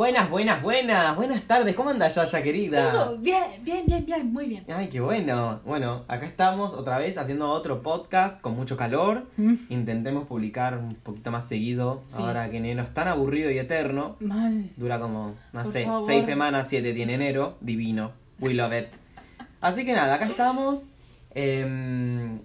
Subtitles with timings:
[0.00, 1.76] Buenas, buenas, buenas, buenas tardes.
[1.76, 2.90] ¿Cómo anda Yaya, querida?
[2.90, 4.64] Todo bien, bien, bien, bien, muy bien.
[4.74, 5.60] Ay, qué bueno.
[5.66, 9.26] Bueno, acá estamos otra vez haciendo otro podcast con mucho calor.
[9.36, 9.56] Mm.
[9.68, 12.00] Intentemos publicar un poquito más seguido.
[12.06, 12.16] Sí.
[12.16, 14.16] Ahora que enero es tan aburrido y eterno.
[14.20, 14.70] Mal.
[14.78, 16.06] Dura como, no Por sé, favor.
[16.06, 17.58] seis semanas, siete tiene enero.
[17.60, 18.12] Divino.
[18.38, 18.86] We love it.
[19.60, 20.86] Así que nada, acá estamos.
[21.34, 22.40] Em,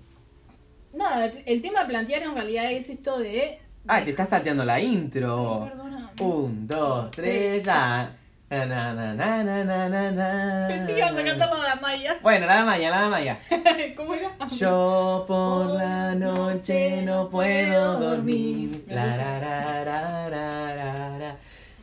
[0.94, 3.60] Nada, el, tema a plantear en realidad es esto de.
[3.88, 5.64] Ay, te estás salteando la intro.
[5.64, 5.95] Ay.
[6.20, 8.10] Un, dos, tres, ya.
[8.50, 10.68] Na, na, na, na, na, na.
[10.68, 12.20] Pensé que ibas a cantarlo de la Maya.
[12.22, 13.40] Bueno, la de Maya, la de Maya.
[13.98, 14.32] ¿Cómo era?
[14.52, 18.86] Yo por la noche no puedo dormir.
[18.88, 21.36] La, ra, ra, ra, ra, ra, ra.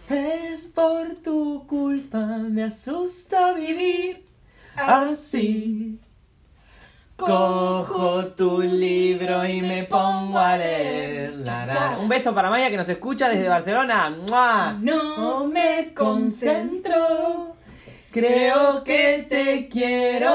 [0.08, 4.24] Es por tu culpa, me asusta vivir
[4.76, 5.98] así.
[7.26, 11.34] Cojo tu libro y me pongo a leer.
[11.44, 11.96] La.
[12.00, 14.10] Un beso para Maya que nos escucha desde Barcelona.
[14.10, 14.76] ¡Mua!
[14.80, 17.56] No me concentro.
[18.10, 20.34] Creo que te quiero,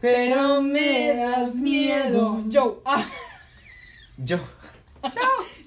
[0.00, 2.42] pero me das miedo.
[2.46, 2.82] Yo.
[2.84, 3.04] Ah,
[4.18, 4.38] Yo.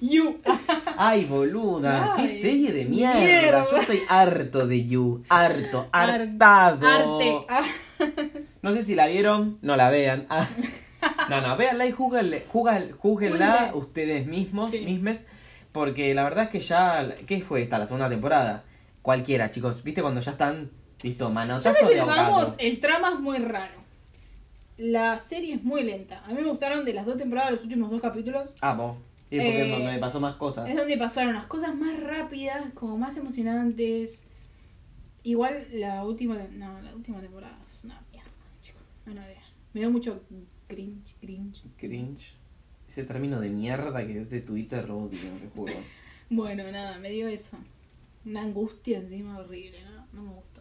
[0.00, 0.38] you.
[0.96, 3.20] Ay, boluda, qué serie de mierda.
[3.20, 3.66] mierda.
[3.70, 5.22] Yo estoy harto de You.
[5.28, 6.86] Harto, Ar- hartado.
[6.86, 7.46] Arte.
[8.62, 10.26] No sé si la vieron, no la vean.
[10.28, 10.46] Ah.
[11.30, 12.42] No, no, véanla y júguenle-
[12.98, 14.80] júguenla, ustedes mismos, Sí.
[14.80, 15.26] mismes.
[15.70, 17.08] Porque la verdad es que ya.
[17.26, 17.78] ¿Qué fue esta?
[17.78, 18.64] La segunda temporada.
[19.02, 19.84] Cualquiera, chicos.
[19.84, 20.70] ¿Viste cuando ya están.
[21.04, 23.74] Listo, manotazo de vamos, el trama es muy raro.
[24.76, 26.24] La serie es muy lenta.
[26.24, 28.50] A mí me gustaron de las dos temporadas, los últimos dos capítulos.
[28.60, 28.96] Ah, vos.
[29.30, 30.68] Es porque Eh, me- me pasó más cosas.
[30.68, 34.24] Es donde pasaron las cosas más rápidas, como más emocionantes.
[35.22, 38.30] Igual la última, no, la última temporada es una mierda,
[38.62, 38.82] chicos.
[39.08, 39.42] No la vean.
[39.72, 40.22] Me dio mucho
[40.66, 41.62] cringe, cringe.
[41.78, 42.34] Cringe.
[42.86, 45.72] Ese término de mierda que es de Twitter odio, te juro.
[46.30, 47.56] Bueno, nada, me dio eso.
[48.26, 50.06] Una angustia encima horrible, ¿no?
[50.12, 50.60] No me gustó.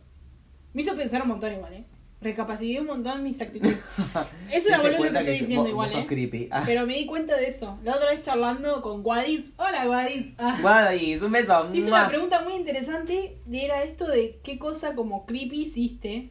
[0.73, 1.83] Me hizo pensar un montón igual, ¿eh?
[2.21, 3.83] Recapacité un montón mis actitudes.
[4.49, 6.49] Es una boludez lo que estoy diciendo vos- igual, vos sos ¿eh?
[6.51, 6.63] Ah.
[6.65, 7.77] Pero me di cuenta de eso.
[7.83, 9.51] La otra vez charlando con Guadis.
[9.57, 10.33] Hola, Guadis.
[10.37, 10.57] Ah.
[10.61, 11.69] Guadis, un beso.
[11.73, 11.99] Hice ¡Mua!
[11.99, 16.29] una pregunta muy interesante era esto de qué cosa como creepy hiciste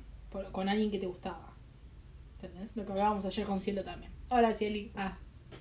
[0.51, 1.46] con alguien que te gustaba.
[2.41, 2.77] ¿Entendés?
[2.77, 4.13] Lo que hablábamos ayer con Cielo también.
[4.29, 4.93] Hola, Cieli.
[4.97, 5.17] Ah,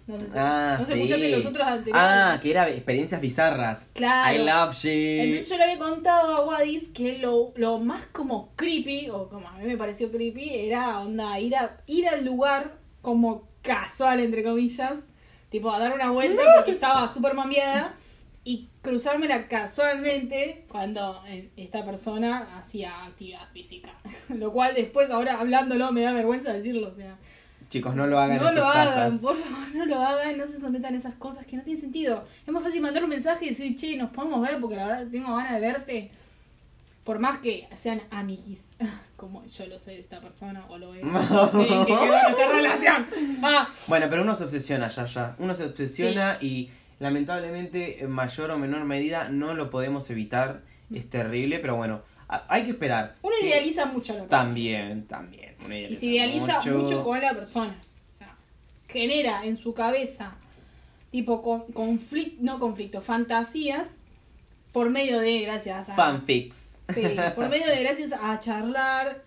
[0.08, 1.00] no sé si, Ah, no sé sí.
[1.00, 2.02] escuchaste los otros anteriores.
[2.06, 3.86] Ah, que era experiencias bizarras.
[3.94, 4.36] Claro.
[4.36, 4.90] I love you.
[4.92, 9.48] Entonces yo le había contado a Wadis que lo, lo más como creepy, o como
[9.48, 14.44] a mí me pareció creepy, era onda ir a ir al lugar como casual, entre
[14.44, 15.00] comillas,
[15.50, 17.96] tipo a dar una vuelta porque estaba súper mamiada
[18.48, 23.92] y cruzármela casualmente cuando eh, esta persona hacía actividad física.
[24.30, 27.18] Lo cual después, ahora hablándolo, me da vergüenza decirlo, o sea...
[27.70, 29.22] Chicos, no lo hagan No en lo sus hagan, casas.
[29.22, 32.24] por favor, no lo hagan, no se sometan a esas cosas que no tienen sentido.
[32.46, 35.08] Es más fácil mandar un mensaje y decir, che, nos podemos ver porque la verdad
[35.12, 36.12] tengo ganas de verte.
[37.04, 38.68] Por más que sean amiguis,
[39.18, 41.04] como yo lo soy de esta persona o lo es.
[41.04, 43.08] No sé qué quedó nuestra relación.
[43.42, 45.36] Ah, Bueno, pero uno se obsesiona, ya, ya.
[45.40, 46.70] Uno se obsesiona y
[47.00, 50.62] lamentablemente en mayor o menor medida no lo podemos evitar.
[50.94, 53.16] Es terrible, pero bueno, hay que esperar.
[53.22, 55.56] Uno idealiza mucho lo También, también.
[55.66, 57.04] uno y se idealiza mucho.
[57.04, 57.80] con la persona.
[58.14, 58.36] O sea,
[58.88, 60.36] genera en su cabeza,
[61.12, 61.42] tipo,
[61.74, 64.00] conflicto, no conflicto, fantasías
[64.72, 65.96] por medio de, gracias a.
[65.96, 66.78] Fanfics.
[66.94, 67.02] Sí,
[67.36, 69.24] por medio de gracias a charlar,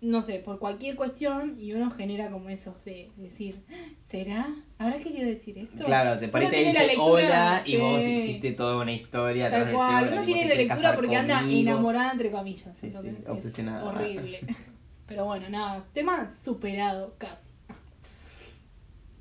[0.00, 3.62] no sé, por cualquier cuestión, y uno genera como esos de decir,
[4.04, 4.48] ¿será?
[4.78, 5.84] ¿Habrá querido decir esto?
[5.84, 9.50] Claro, te la dice lectura, hola y vos hiciste toda una historia.
[9.50, 12.76] Tal cual, uno tiene la lectura porque anda enamorada, entre comillas.
[12.76, 13.84] Sí, es obsesionada.
[13.84, 14.40] horrible.
[15.06, 17.46] Pero bueno, nada, tema superado casi.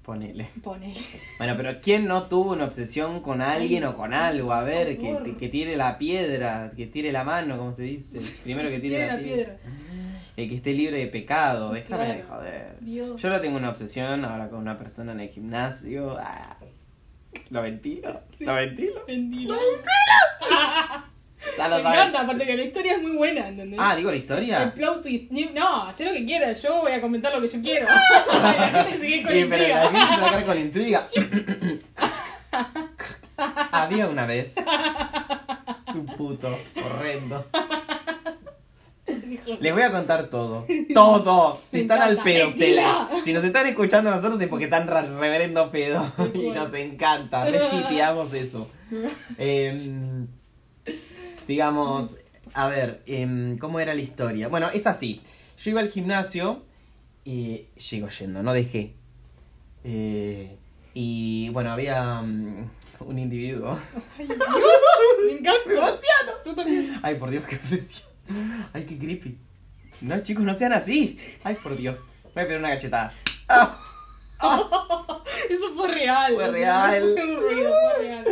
[0.01, 0.49] Ponele.
[0.61, 0.93] Pone.
[1.39, 4.53] Bueno, pero ¿quién no tuvo una obsesión con alguien Ay, o con sí, algo?
[4.53, 8.19] A ver, que, que tire la piedra, que tire la mano, como se dice.
[8.43, 9.57] Primero que tire la, la piedra.
[9.57, 9.59] piedra.
[10.37, 12.27] El que esté libre de pecado, déjame de Claro.
[12.41, 12.77] joder.
[12.81, 13.21] Dios.
[13.21, 16.17] Yo no tengo una obsesión ahora con una persona en el gimnasio.
[16.19, 16.57] Ah,
[17.49, 18.21] ¿Lo ventilo?
[18.39, 19.01] ¿Lo ventilo?
[21.57, 21.99] Ya lo Me sabes.
[21.99, 23.79] encanta, aparte que la historia es muy buena, ¿entendés?
[23.81, 24.73] Ah, digo la El historia.
[24.73, 25.29] plot twist.
[25.31, 27.85] Ni- No, haz lo que quieras, yo voy a comentar lo que yo quiero.
[28.33, 29.83] la gente con Sí, pero intriga.
[29.83, 31.07] la gente se va a quedar con intriga.
[33.71, 34.55] Había una vez
[35.93, 37.45] un puto horrendo.
[39.59, 40.65] Les voy a contar todo.
[40.93, 41.59] Todo.
[41.69, 42.85] Si están al pedo ustedes.
[43.23, 46.11] Si nos están escuchando a nosotros es porque están reverendo pedo.
[46.33, 47.45] Y nos encanta.
[47.45, 48.69] Re shipeamos eso.
[49.37, 50.27] Em,
[51.47, 52.15] digamos,
[52.53, 54.47] a ver, em, ¿cómo era la historia?
[54.47, 55.21] Bueno, es así.
[55.57, 56.63] Yo iba al gimnasio
[57.23, 58.93] y sigo yendo, no dejé.
[59.83, 60.57] Eh,
[60.93, 62.69] y bueno, había mm,
[63.01, 63.77] un individuo.
[64.17, 64.39] Ay, Dios,
[65.25, 65.99] me encanta.
[66.45, 66.99] Yo también.
[67.03, 68.14] Ay, por Dios, qué obsesión.
[68.73, 69.37] Ay, qué creepy.
[70.01, 71.17] No, chicos, no sean así.
[71.43, 71.99] Ay, por Dios.
[72.33, 73.13] Voy a pedir una cachetada.
[73.47, 73.79] Ah,
[75.49, 76.33] Eso fue real.
[76.35, 77.13] Fue real.
[77.13, 78.25] fue ruido, fue real.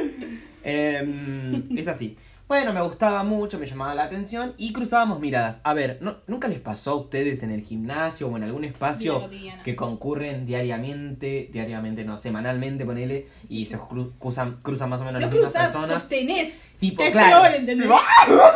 [0.63, 2.17] em, es así.
[2.53, 5.59] Bueno, me gustaba mucho, me llamaba la atención y cruzábamos miradas.
[5.63, 9.27] A ver, ¿no, ¿nunca les pasó a ustedes en el gimnasio o en algún espacio
[9.63, 15.19] que concurren diariamente, diariamente, no, semanalmente, ponele, y se cru- cruzan, cruzan más o menos
[15.19, 16.01] No las mismas cruzás, personas?
[16.03, 16.77] sostenés.
[16.79, 17.41] Tipo, es claro.
[17.41, 17.89] peor, ¿entendés?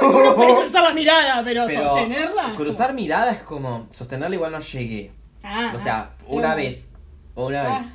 [0.02, 2.54] Uno puede cruzar la mirada, pero, Pero sostenerla.
[2.56, 5.12] cruzar mirada es como, sostenerla igual no llegué.
[5.42, 6.56] Ah, O sea, ah, una ah.
[6.56, 6.88] vez.
[7.34, 7.80] O una Ah.
[7.80, 7.88] vez.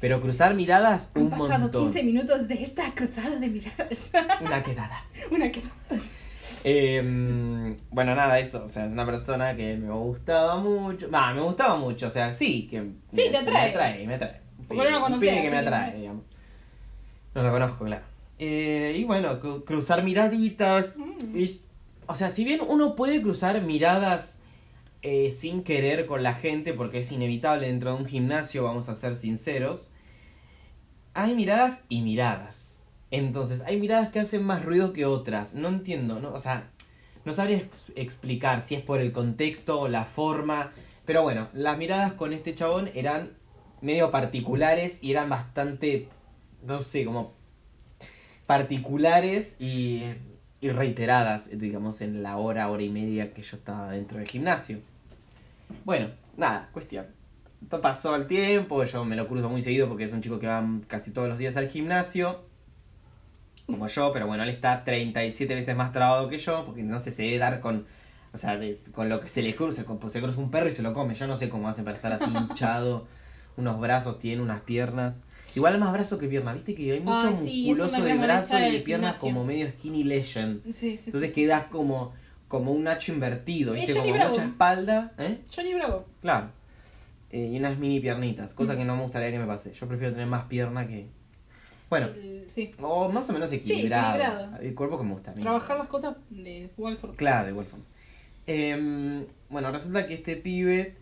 [0.00, 1.84] Pero cruzar miradas Han un pasado montón.
[1.92, 4.12] 15 minutos de esta cruzada de miradas.
[4.40, 5.04] Una quedada.
[5.30, 5.62] Una que.
[6.64, 8.64] Eh, bueno, nada, eso.
[8.64, 11.10] O sea, es una persona que me gustaba mucho.
[11.10, 12.06] Va, me gustaba mucho.
[12.06, 12.66] O sea, sí.
[12.70, 12.78] Que
[13.12, 13.62] Sí, me, te atrae.
[13.64, 14.40] Me atrae, me atrae.
[14.66, 16.24] Porque no lo que me que- atrae, digamos.
[17.34, 18.04] No lo conozco, claro.
[18.38, 20.92] Eh, y bueno, cru- cruzar miraditas.
[20.96, 21.36] Mm.
[21.38, 21.60] y-
[22.06, 24.40] o sea, si bien uno puede cruzar miradas
[25.02, 28.94] eh, sin querer con la gente, porque es inevitable dentro de un gimnasio, vamos a
[28.94, 29.92] ser sinceros,
[31.14, 32.86] hay miradas y miradas.
[33.10, 35.54] Entonces, hay miradas que hacen más ruido que otras.
[35.54, 36.32] No entiendo, ¿no?
[36.34, 36.70] O sea,
[37.24, 40.72] no sabría ex- explicar si es por el contexto o la forma.
[41.06, 43.32] Pero bueno, las miradas con este chabón eran
[43.80, 46.08] medio particulares y eran bastante,
[46.62, 47.32] no sé, como
[48.46, 50.02] particulares y,
[50.60, 54.80] y reiteradas, digamos, en la hora, hora y media que yo estaba dentro del gimnasio.
[55.84, 57.06] Bueno, nada, cuestión.
[57.82, 60.64] Pasó el tiempo, yo me lo cruzo muy seguido porque es un chico que va
[60.86, 62.40] casi todos los días al gimnasio.
[63.66, 67.10] Como yo, pero bueno, él está 37 veces más trabado que yo, porque no sé,
[67.10, 67.86] se debe dar con,
[68.32, 70.72] o sea, de- con lo que se le cruza, con, se cruza un perro y
[70.72, 71.14] se lo come.
[71.14, 73.06] Yo no sé cómo hacen para estar así hinchado,
[73.56, 75.20] unos brazos tiene, unas piernas.
[75.58, 78.62] Igual más brazo que pierna, viste que hay mucho Ay, sí, musculoso de brazo y
[78.72, 79.20] de gimnasio.
[79.20, 80.62] como medio skinny legend.
[80.72, 82.12] Sí, sí, Entonces quedas como,
[82.46, 84.30] como un nacho invertido, viste, como Bravo.
[84.30, 85.38] mucha espalda, ¿eh?
[85.54, 86.06] Johnny Bravo.
[86.20, 86.50] Claro.
[87.30, 88.76] Eh, y unas mini piernitas, cosa Mm.
[88.78, 89.72] que no me gustaría que me pase.
[89.74, 91.06] Yo prefiero tener más pierna que...
[91.90, 92.08] Bueno,
[92.54, 92.70] sí.
[92.80, 94.14] o más o menos equilibrado.
[94.16, 94.56] equilibrado.
[94.62, 95.42] El cuerpo que me gusta a mí.
[95.42, 97.16] Trabajar las cosas de Walford.
[97.16, 97.84] Claro, de igual forma.
[98.46, 100.94] Em, bueno, resulta que este pibe...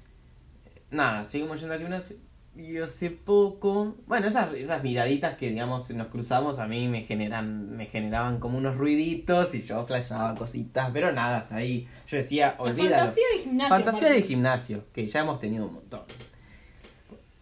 [0.90, 2.16] Nada, seguimos yendo al gimnasio.
[2.56, 3.96] Y hace poco...
[4.06, 8.56] Bueno, esas, esas miraditas que, digamos, nos cruzamos a mí me generan me generaban como
[8.56, 11.86] unos ruiditos y yo flashaba cositas, pero nada, hasta ahí.
[12.08, 12.96] Yo decía, olvídalo.
[12.96, 13.68] fantasía de gimnasio.
[13.68, 16.00] Fantasía de gimnasio, que ya hemos tenido un montón.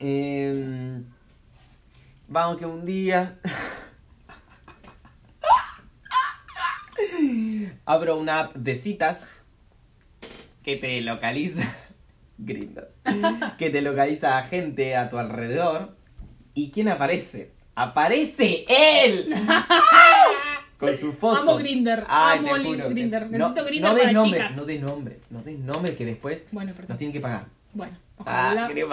[0.00, 1.00] Eh,
[2.26, 3.38] vamos que un día
[7.84, 9.46] abro una app de citas
[10.64, 11.72] que te localiza
[12.38, 12.88] Grindr,
[13.58, 15.96] que te localiza a gente a tu alrededor
[16.54, 19.28] y quién aparece aparece él
[20.78, 22.04] con su foto Amo Grindr.
[22.08, 22.88] Ay, Amo te juro.
[22.90, 23.22] Grindr.
[23.22, 24.56] No- Necesito Grindr no para nombres, chicas.
[24.56, 27.46] No des nombres, no des nombres que después Bueno, nos tienen que pagar.
[27.72, 28.68] Bueno, Ah, ojalá.
[28.68, 28.84] ¿qué le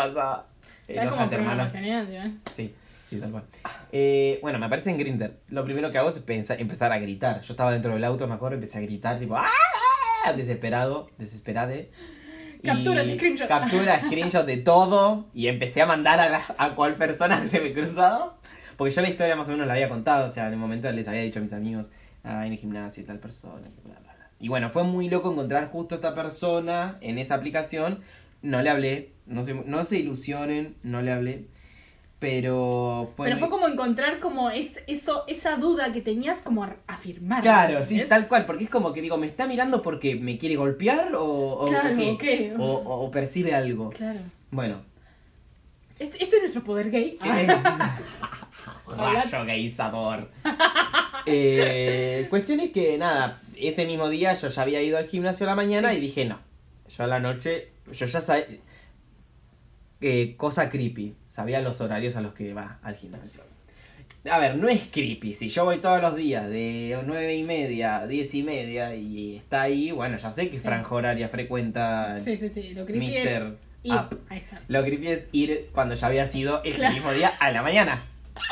[0.87, 1.63] cómo Enójate, hermano.
[2.07, 2.21] tío?
[2.55, 2.73] Sí,
[3.09, 3.43] sí, tal cual.
[3.91, 5.31] Eh, bueno, me aparece en Grindr.
[5.49, 7.41] Lo primero que hago es pensar, empezar a gritar.
[7.41, 9.47] Yo estaba dentro del auto, me acuerdo, empecé a gritar, tipo, ¡ah!
[10.35, 11.91] Desesperado, desesperade.
[12.63, 13.47] Y Capturas, screenshot.
[13.47, 15.25] Captura, screenshot de todo.
[15.33, 18.37] Y empecé a mandar a, la- a cual persona que se me cruzaba.
[18.77, 20.25] Porque yo la historia más o menos la había contado.
[20.25, 21.91] O sea, en el momento les había dicho a mis amigos,
[22.23, 23.55] ah, en el gimnasio y tal persona.
[23.83, 24.29] bla, bla, bla.
[24.39, 27.99] Y bueno, fue muy loco encontrar justo esta persona en esa aplicación.
[28.41, 31.45] No le hablé, no se, no se ilusionen, no le hablé.
[32.21, 33.25] Pero fue.
[33.25, 37.41] Pero muy- fue como encontrar como es, eso, esa duda que tenías como afirmar.
[37.41, 40.55] Claro, sí, tal cual, porque es como que digo, ¿me está mirando porque me quiere
[40.55, 42.11] golpear o, o, Claro, o qué?
[42.11, 42.53] ¿o qué?
[42.59, 43.89] O, o- o percibe algo.
[43.89, 44.19] Claro.
[44.51, 44.83] Bueno.
[45.97, 47.17] Este- Esto es nuestro poder gay.
[48.87, 50.29] Rayo gaysador.
[51.25, 55.49] eh, cuestión es que, nada, ese mismo día yo ya había ido al gimnasio a
[55.49, 56.39] la mañana y dije, no,
[56.95, 58.45] yo a la noche, yo ya sabía,
[60.01, 63.41] eh, cosa creepy, sabía los horarios a los que va al gimnasio.
[64.29, 65.31] A ver, no es creepy.
[65.33, 69.61] Si yo voy todos los días de nueve y media, diez y media y está
[69.63, 72.73] ahí, bueno, ya sé que franja horaria frecuenta Sí, sí, sí.
[72.73, 73.43] Lo creepy Mister
[73.83, 73.99] es ir.
[74.67, 76.93] Lo creepy es ir cuando ya había sido ese Claro.
[76.93, 78.03] mismo día a la mañana.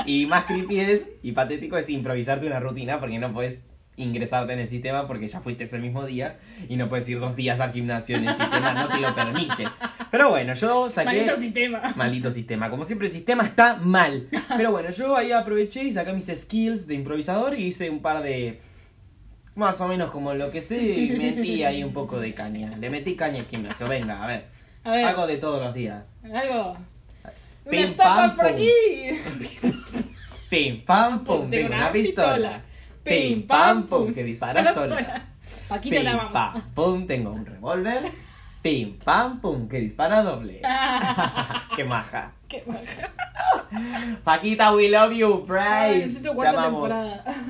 [0.05, 3.63] Y más creepy es, y patético, es improvisarte una rutina porque no puedes
[4.01, 6.37] ingresarte en el sistema porque ya fuiste ese mismo día
[6.67, 9.65] y no puedes ir dos días al gimnasio en el sistema, no te lo permite.
[10.11, 11.05] Pero bueno, yo saqué...
[11.17, 11.93] Maldito sistema.
[11.95, 12.69] Maldito sistema.
[12.69, 14.27] Como siempre, el sistema está mal.
[14.55, 18.23] Pero bueno, yo ahí aproveché y saqué mis skills de improvisador y hice un par
[18.23, 18.59] de.
[19.55, 22.71] Más o menos como lo que sé, y metí ahí un poco de caña.
[22.77, 23.87] Le metí caña al gimnasio.
[23.89, 24.45] Venga, a ver.
[24.83, 26.03] A ver, Hago de todos los días.
[26.33, 26.77] algo.
[27.69, 28.71] Pim, Unas tapas pam, por aquí.
[30.49, 31.49] Pim, pam, pum.
[31.49, 32.61] Tengo una pistola.
[33.09, 34.13] Pim, pam, pum.
[34.13, 35.25] Que dispara Para sola.
[35.67, 36.31] Paquita Pim, la vamos.
[36.33, 38.11] pam, pum, tengo un revólver.
[38.61, 40.61] Pim, pam, pum, que dispara doble.
[41.75, 42.31] Qué maja.
[42.47, 43.09] Qué baja.
[44.23, 46.21] Paquita, we love you, Bryce.
[46.21, 46.91] Te amamos.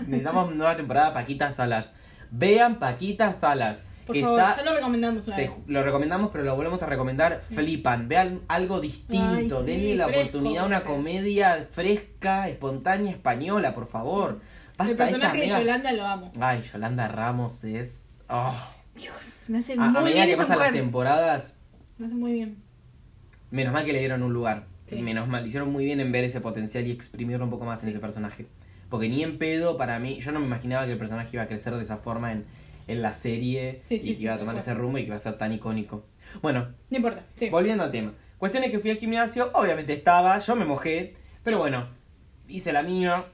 [0.07, 1.93] Necesitamos nueva temporada, Paquita Salas.
[2.31, 3.83] Vean Paquita Salas.
[4.05, 5.63] Por que favor, está, ya lo recomendamos una te- vez.
[5.67, 7.41] lo recomendamos, pero lo volvemos a recomendar.
[7.43, 9.59] Flipan, vean algo distinto.
[9.59, 14.41] Ay, sí, Denle la fresco, oportunidad a una comedia fresca, espontánea, española, por favor.
[14.79, 16.31] Basta El personaje de Yolanda lo amo.
[16.39, 18.09] Ay, Yolanda Ramos es.
[18.29, 18.55] oh.
[18.95, 21.57] Dios, me hace A, a muy medida bien que esa pasan las temporadas,
[21.97, 22.63] Me hace muy bien.
[23.51, 24.65] menos mal que le dieron un lugar.
[24.87, 25.01] Sí.
[25.01, 27.89] Menos mal, hicieron muy bien en ver ese potencial y exprimirlo un poco más en
[27.89, 28.47] ese personaje.
[28.89, 31.47] Porque ni en pedo, para mí, yo no me imaginaba que el personaje iba a
[31.47, 32.45] crecer de esa forma en,
[32.87, 35.07] en la serie Sí, y sí, que iba a sí, tomar ese rumbo y que
[35.07, 36.05] iba a ser tan icónico.
[36.41, 37.49] Bueno, No importa, sí.
[37.49, 38.13] volviendo al tema.
[38.39, 41.87] Cuestión es que fui al gimnasio, obviamente estaba, yo me mojé, pero bueno,
[42.47, 43.25] hice la mía,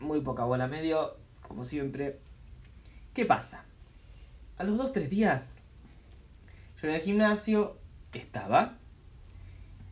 [0.00, 1.16] muy poca bola medio,
[1.46, 2.18] como siempre.
[3.14, 3.64] ¿Qué pasa?
[4.56, 5.62] A los dos, tres días,
[6.80, 7.76] yo en el gimnasio
[8.12, 8.76] estaba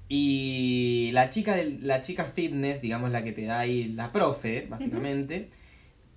[0.09, 4.67] y la chica del, la chica fitness, digamos la que te da ahí la profe,
[4.69, 5.50] básicamente,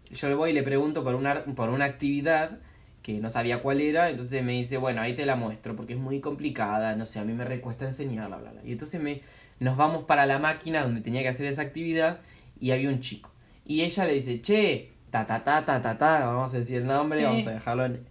[0.09, 2.59] yo le voy y le pregunto por una, por una actividad
[3.01, 5.99] que no sabía cuál era, entonces me dice, bueno, ahí te la muestro porque es
[5.99, 8.61] muy complicada, no sé, a mí me recuesta enseñarla, bla, bla.
[8.63, 9.21] Y entonces me,
[9.59, 12.19] nos vamos para la máquina donde tenía que hacer esa actividad
[12.59, 13.30] y había un chico.
[13.65, 16.87] Y ella le dice, che, ta ta ta ta ta ta, vamos a decir el
[16.87, 17.25] nombre, Sí.
[17.25, 18.05] vamos a dejarlo en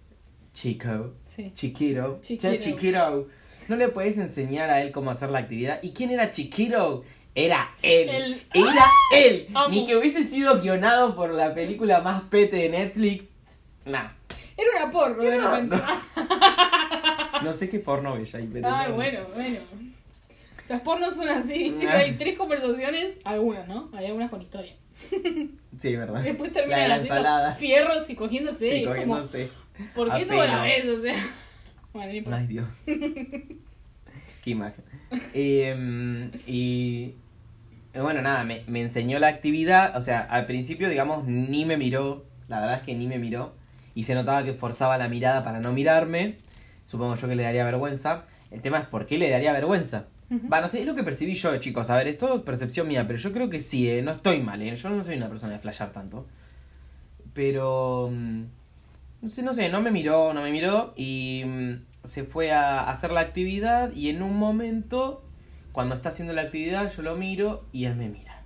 [0.53, 1.51] chico, Sí.
[1.55, 2.51] chiquito, Chiquito.
[2.53, 3.29] che chiquito,
[3.69, 5.81] ¿no le puedes enseñar a él cómo hacer la actividad?
[5.83, 7.05] ¿Y quién era chiquito?
[7.35, 8.09] Era él.
[8.09, 8.85] El- Era
[9.17, 9.47] él.
[9.55, 9.69] Amo.
[9.69, 13.33] Ni que hubiese sido guionado por la película más pete de Netflix.
[13.85, 14.09] Nah.
[14.57, 15.77] Era una porno de No, repente.
[17.43, 18.69] No sé qué porno veía ahí, pero.
[18.69, 18.95] No.
[18.95, 19.61] bueno, bueno.
[20.69, 21.97] Las pornos son así, viste que Ah.
[21.99, 23.89] hay tres conversaciones, algunas, ¿no?
[23.95, 24.75] Hay algunas con historia.
[25.79, 26.23] Sí, ¿verdad?
[26.23, 27.55] Después terminan la haciendo ensalada.
[27.57, 28.71] fierros y cogiéndose.
[28.71, 29.51] Sí, y es como, cogiéndose.
[29.95, 30.87] ¿por qué toda la vez?
[30.87, 31.15] O sea.
[32.13, 32.37] Importa.
[32.39, 32.67] Ay, Dios.
[34.45, 34.85] Qué imagen.
[35.35, 37.15] Eh, y.
[37.95, 39.97] eh, Bueno, nada, me, me enseñó la actividad.
[39.97, 42.25] O sea, al principio, digamos, ni me miró.
[42.49, 43.55] La verdad es que ni me miró.
[43.95, 46.37] Y se notaba que forzaba la mirada para no mirarme.
[46.87, 48.25] Supongo yo que le daría vergüenza.
[48.51, 50.07] El tema es por qué le daría vergüenza.
[50.31, 50.49] Ujú.
[50.49, 51.91] Va, no sé, es lo que percibí yo, chicos.
[51.91, 54.63] A ver, esto es percepción mía, pero yo creo que sí, eh, no estoy mal,
[54.63, 54.77] eh.
[54.77, 56.27] Yo no soy una persona de flashear tanto.
[57.35, 58.09] Pero.
[58.13, 58.43] mm,
[59.23, 60.93] No sé, no sé, no me miró, no me miró.
[60.97, 63.93] Y mm, se fue a hacer la actividad.
[63.93, 65.23] Y en un momento,
[65.73, 68.43] cuando está haciendo la actividad, yo lo miro y él me mira.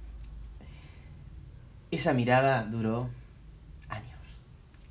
[1.91, 3.09] Esa mirada duró
[3.89, 4.19] años.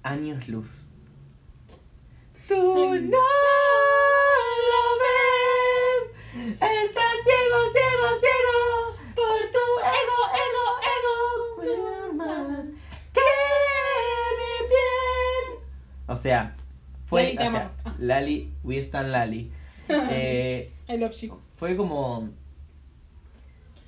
[0.03, 0.67] Años luz.
[2.47, 3.17] Tú no
[4.69, 6.05] lo ves.
[6.33, 8.97] Estás ciego, ciego, ciego.
[9.15, 9.65] Por tu
[9.99, 12.13] ego, ego, ego.
[12.13, 12.65] Más
[13.13, 13.29] que
[14.39, 15.45] mi piel.
[16.13, 16.55] O sea,
[17.07, 17.33] fue.
[17.33, 17.71] Lali, o sea.
[17.99, 19.51] Lali, we stand Lali.
[19.89, 21.11] Eh, El
[21.57, 22.29] fue como.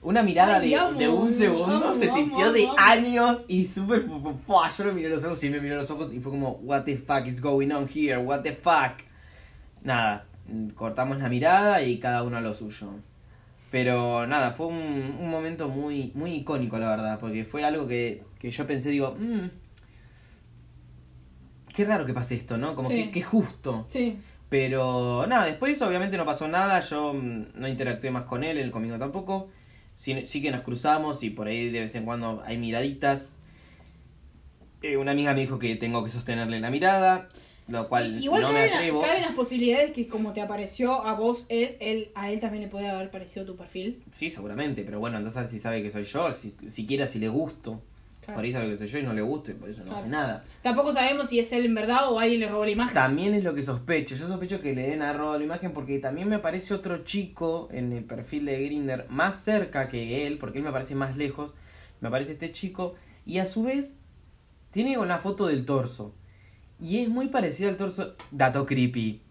[0.01, 3.65] Una mirada Ay, de, amo, de un segundo amo, se amo, sintió de años y
[3.65, 4.05] súper.
[4.08, 6.98] Yo lo miré los ojos y me miró los ojos y fue como, ¿What the
[6.98, 8.17] fuck is going on here?
[8.17, 9.01] ¿What the fuck?
[9.84, 10.25] Nada,
[10.75, 12.91] cortamos la mirada y cada uno a lo suyo.
[13.72, 18.24] Pero nada, fue un, un momento muy, muy icónico, la verdad, porque fue algo que,
[18.38, 19.48] que yo pensé, digo, "Mm,
[21.75, 22.75] qué raro que pase esto, ¿no?
[22.75, 23.12] Como Sí.
[23.12, 23.86] que, justo.
[23.89, 24.17] Sí.
[24.50, 28.72] Pero nada, después obviamente no pasó nada, yo mm, no interactué más con él, él
[28.72, 29.50] conmigo tampoco.
[29.98, 33.39] Sí, sí que nos cruzamos y por ahí de vez en cuando hay miraditas.
[34.82, 37.29] Eh, una amiga me dijo que tengo que sostenerle la mirada,
[37.67, 39.01] lo cual Igual no me atrevo.
[39.01, 42.70] caben las posibilidades que como te apareció a vos, él, él, a él también le
[42.70, 44.03] puede haber parecido tu perfil.
[44.12, 47.82] Sí, seguramente, pero bueno, entonces si sabe que soy yo, si, siquiera si le gusto.
[48.25, 48.36] Claro.
[48.38, 50.00] Por ahí sabe que soy yo y no le gusto y por eso no Claro.
[50.00, 50.44] hace nada.
[50.63, 52.94] Tampoco sabemos si es él en verdad o alguien le robó la imagen.
[52.94, 54.15] También es lo que sospecho.
[54.15, 57.70] Yo sospecho que le den a robo la imagen porque también me aparece otro chico
[57.72, 61.53] en el perfil de Grinder más cerca que él, porque él me aparece más lejos.
[62.01, 64.00] Me aparece este chico y a su vez
[64.72, 66.15] tiene una foto del torso.
[66.82, 68.15] Y es muy parecido al torso.
[68.32, 69.22] Dato creepy.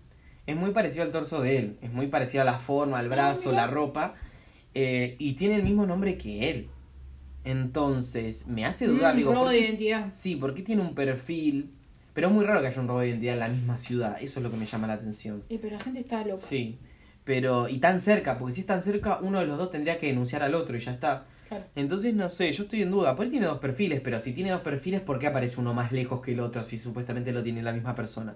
[0.46, 1.78] Es muy parecido al torso de él.
[1.82, 3.66] Es muy parecido a la forma, al brazo, mira.
[3.66, 4.14] la ropa.
[4.74, 6.68] eh, y tiene el mismo nombre que él.
[7.44, 9.14] Entonces, me hace dudar.
[9.14, 10.08] Mm, digo, robo ¿por de qué- identidad.
[10.12, 11.70] Sí, porque tiene un perfil.
[12.12, 14.16] Pero es muy raro que haya un robo de identidad en la misma ciudad.
[14.20, 15.42] Eso es lo que me llama la atención.
[15.48, 16.38] Eh, pero la gente está loca.
[16.38, 16.78] Sí.
[17.24, 20.06] Pero, y tan cerca, porque si es tan cerca, uno de los dos tendría que
[20.06, 21.24] denunciar al otro y ya está.
[21.48, 21.64] Claro.
[21.74, 23.16] Entonces, no sé, yo estoy en duda.
[23.16, 25.90] Por ahí tiene dos perfiles, pero si tiene dos perfiles, ¿por qué aparece uno más
[25.90, 28.34] lejos que el otro si supuestamente lo tiene la misma persona?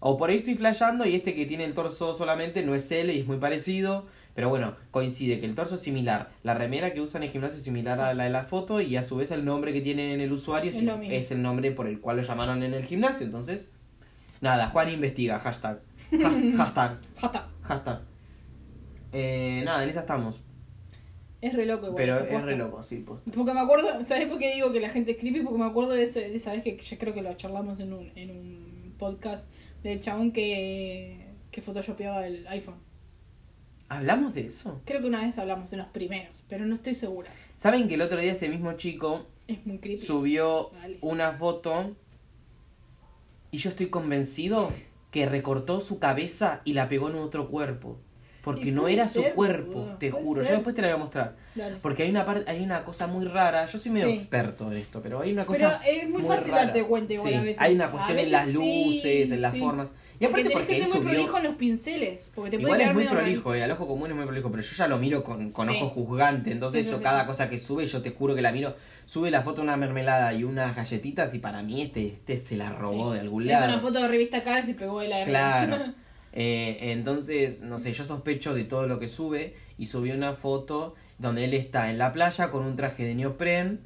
[0.00, 3.10] O por ahí estoy flasheando y este que tiene el torso solamente no es él
[3.10, 4.06] y es muy parecido.
[4.34, 6.30] Pero bueno, coincide que el torso es similar.
[6.42, 8.96] La remera que usa en el gimnasio es similar a la de la foto y
[8.96, 12.00] a su vez el nombre que tiene en el usuario Es el nombre por el
[12.00, 13.26] cual lo llamaron en el gimnasio.
[13.26, 13.70] Entonces,
[14.40, 15.80] Nada, Juan investiga, hashtag.
[16.24, 16.98] Has- hashtag.
[17.16, 17.48] Jata.
[17.62, 18.00] Hashtag.
[19.12, 20.42] Eh, nada, en esa estamos.
[21.40, 21.96] Es re loco igual.
[21.96, 22.40] Pero es posta.
[22.46, 23.20] re loco, sí, pues.
[23.34, 25.40] Porque me acuerdo, ¿sabes por qué digo que la gente es creepy?
[25.42, 27.92] Porque me acuerdo de, ese, de esa vez que yo creo que lo charlamos en
[27.92, 29.48] un, en un podcast
[29.82, 32.76] del chabón que, que photoshopeaba el iPhone.
[33.96, 34.80] ¿Hablamos de eso?
[34.84, 37.30] Creo que una vez hablamos en los primeros, pero no estoy segura.
[37.56, 40.04] ¿Saben que el otro día ese mismo chico Es muy creepy.
[40.04, 40.98] subió Dale.
[41.02, 41.94] una foto
[43.50, 44.72] y yo estoy convencido
[45.10, 47.98] que recortó su cabeza y la pegó en otro cuerpo?
[48.42, 50.40] Porque no era su cuerpo, boludo, te juro.
[50.40, 50.50] ser.
[50.50, 51.36] Yo después te la voy a mostrar.
[51.54, 51.76] Dale.
[51.80, 53.66] Porque hay una parte, hay una cosa muy rara.
[53.66, 54.14] Yo soy medio Sí.
[54.14, 55.80] experto en esto, pero hay una Pero cosa.
[55.86, 56.64] es muy, fácil rara.
[56.64, 57.60] darte cuenta igual Sí, a veces.
[57.62, 59.90] Hay una cuestión en las sí, luces, en las formas.
[60.22, 61.10] Y Porque aparte tenés porque que ser muy subió.
[61.10, 62.30] prolijo en los pinceles.
[62.34, 64.50] Porque te puede Igual quedar es muy prolijo, eh, al ojo común es muy prolijo,
[64.50, 65.74] pero yo ya lo miro con, con Sí.
[65.76, 68.76] ojo juzgante, entonces Sí, yo cada cosa que sube, yo te juro que la miro,
[69.04, 72.56] sube la foto de una mermelada y unas galletitas y para mí este, este se
[72.56, 73.64] la robó de algún Es lado.
[73.72, 75.92] una foto de revista Cara y pegó de la Claro.
[76.34, 80.94] Eh, entonces, no sé, yo sospecho de todo lo que sube y subió una foto
[81.18, 83.80] donde él está en la playa con un traje de neopren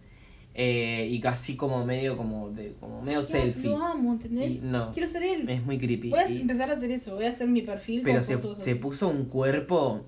[0.59, 3.69] eh, y casi como medio como de como medio selfie.
[3.71, 4.53] Lo amo, ¿entendés?
[4.55, 4.91] Y no.
[4.93, 5.49] Quiero ser él.
[5.51, 6.09] Es muy creepy.
[6.09, 7.15] Voy a Y- empezar a hacer eso.
[7.15, 8.81] Voy a hacer mi perfil pero con se, fotos se así.
[8.81, 10.07] puso un cuerpo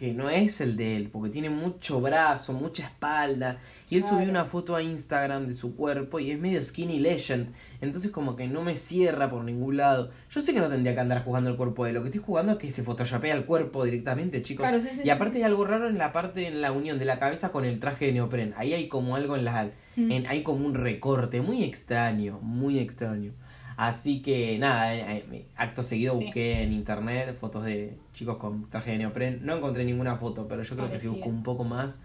[0.00, 3.58] que no es el de él, porque tiene mucho brazo, mucha espalda.
[3.90, 7.52] Y él subió una foto a Instagram de su cuerpo y es medio skinny legend.
[7.82, 10.10] Entonces como que no me cierra por ningún lado.
[10.30, 11.96] Yo sé que no tendría que andar jugando el cuerpo de él.
[11.96, 14.66] Lo que estoy jugando es que se photoshopea el cuerpo directamente, chicos.
[14.66, 15.42] Claro, sí, sí, y aparte sí.
[15.42, 18.06] hay algo raro en la parte, en la unión de la cabeza con el traje
[18.06, 18.54] de neopren.
[18.56, 19.70] Ahí hay como algo en la...
[19.96, 20.12] Mm.
[20.12, 23.34] En, hay como un recorte muy extraño, muy extraño.
[23.82, 26.24] Así que nada, eh, eh, acto seguido Sí.
[26.24, 29.40] busqué en internet fotos de chicos con traje de neopren.
[29.42, 31.98] No encontré ninguna foto, pero yo creo que si busco un poco más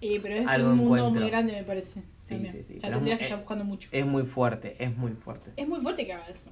[0.00, 1.20] Eh, pero es Algo un mundo encuentro.
[1.20, 2.02] muy grande, me parece.
[2.18, 2.52] Sí, también.
[2.54, 3.88] sí, sí, Ya es tendrías muy- que estar eh, buscando mucho.
[3.92, 5.52] es muy fuerte, es muy fuerte.
[5.56, 6.50] Es muy fuerte que haga eso.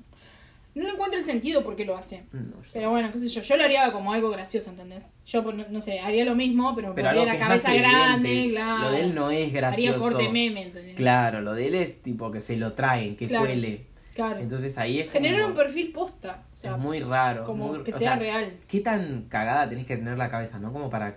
[0.76, 2.22] No le encuentro el sentido por qué lo hace.
[2.32, 5.08] No, Pero bueno, qué sé yo, yo lo haría como algo gracioso, ¿entendés?
[5.26, 8.28] Yo, pues, no, no sé, haría lo mismo, pero, pero algo la es cabeza grande,
[8.28, 8.50] evidente.
[8.54, 8.82] claro.
[8.84, 9.98] Lo de él no es Haría gracioso.
[9.98, 10.94] corte meme, ¿entendés?
[10.94, 13.46] Claro, lo de él es tipo que se lo traen, que Claro.
[13.46, 13.89] cuele.
[14.14, 14.40] Claro.
[14.40, 16.42] Entonces ahí es Generar como- un perfil posta.
[16.56, 17.44] O sea, es muy raro.
[17.44, 18.52] como muy- que sea sea, real.
[18.68, 20.72] ¿Qué tan cagada tenés que tener la cabeza, no?
[20.72, 21.16] Como para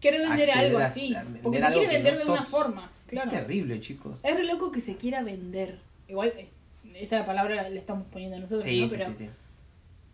[0.00, 1.14] Quiero vender algo a- así.
[1.14, 2.90] a Porque se quiere vender no de una forma.
[3.08, 3.30] Claro.
[3.32, 4.20] Es terrible, chicos.
[4.22, 5.78] Es re loco que se quiera vender.
[6.08, 6.48] Igual, eh,
[6.94, 8.88] esa la palabra le estamos poniendo nosotros, Sí, ¿no?
[8.88, 9.30] sí, Pero, sí, sí.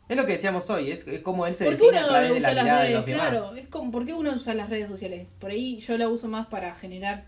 [0.08, 2.10] Es lo que decíamos hoy, es, es como él se ¿Por qué define uno a
[2.10, 2.96] través de la mirada de redes?
[2.96, 3.28] los demás.
[3.30, 5.28] Claro, es como, ¿por qué uno usa las redes sociales?
[5.40, 7.24] Por ahí yo la uso más para generar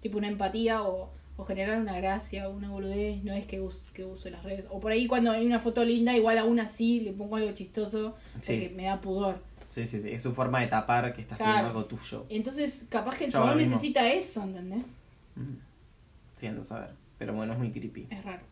[0.00, 4.04] tipo una empatía o, o generar una gracia, una boludez, no es que, us- que
[4.04, 4.66] uso las redes.
[4.70, 8.14] O por ahí cuando hay una foto linda, igual aún así le pongo algo chistoso
[8.40, 8.52] Sí.
[8.54, 9.38] porque me da pudor.
[9.70, 10.10] Sí, sí, sí.
[10.10, 11.52] Es su forma de tapar que está Claro.
[11.52, 12.26] haciendo algo tuyo.
[12.28, 14.84] Entonces, capaz que el chabón necesita eso, ¿entendés?
[16.36, 16.90] Sí, ando a saber.
[17.18, 18.06] Pero bueno, es muy creepy.
[18.10, 18.42] Es raro.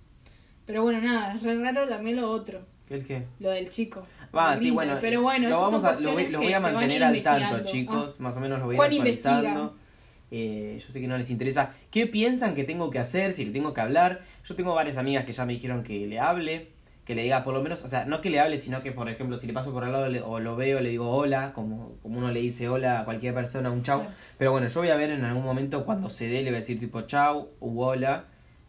[0.67, 3.27] Pero bueno, nada, es re raro también lo otro, ¿Qué el qué?
[3.41, 4.07] lo del chico.
[4.35, 4.97] Va, sí, bueno.
[5.01, 8.21] Pero bueno, lo, vamos a, lo, voy, lo a mantener al tanto, chicos.
[8.21, 9.49] Más o menos lo voy a ir actualizando.
[9.49, 9.80] investiga.
[10.31, 11.75] Eh, yo sé que no les interesa.
[11.91, 13.35] ¿Qué piensan que tengo que hacer?
[13.35, 14.21] Si le tengo que hablar.
[14.45, 16.69] Yo tengo varias amigas que ya me dijeron que le hable.
[17.05, 19.09] Que le diga por lo menos, o sea, no que le hable, sino que, por
[19.09, 21.97] ejemplo, si le paso por al lado le- o lo veo, le digo hola, como,
[22.03, 24.05] como uno le dice hola a cualquier persona, un chau.
[24.39, 26.61] Pero bueno, yo voy a ver en algún momento cuando se dé, le voy a
[26.61, 28.27] decir tipo chau u hola.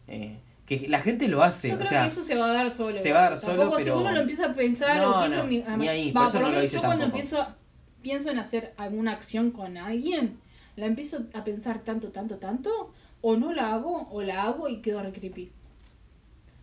[0.08, 2.54] Eh, que la gente lo hace, Yo o creo sea, que eso se va a
[2.54, 2.90] dar solo.
[2.96, 5.20] se va a dar solo, Tampoco, si pero- uno lo empieza a pensar No, o
[5.20, 6.82] piensa no, en mi- ni ahí, va, por eso por no lo menos hice yo
[6.82, 7.46] cuando empiezo,
[8.00, 10.38] pienso en hacer alguna acción con alguien,
[10.82, 14.82] la empiezo a pensar tanto, tanto, tanto, o no la hago, o la hago y
[14.82, 15.52] quedo re creepy.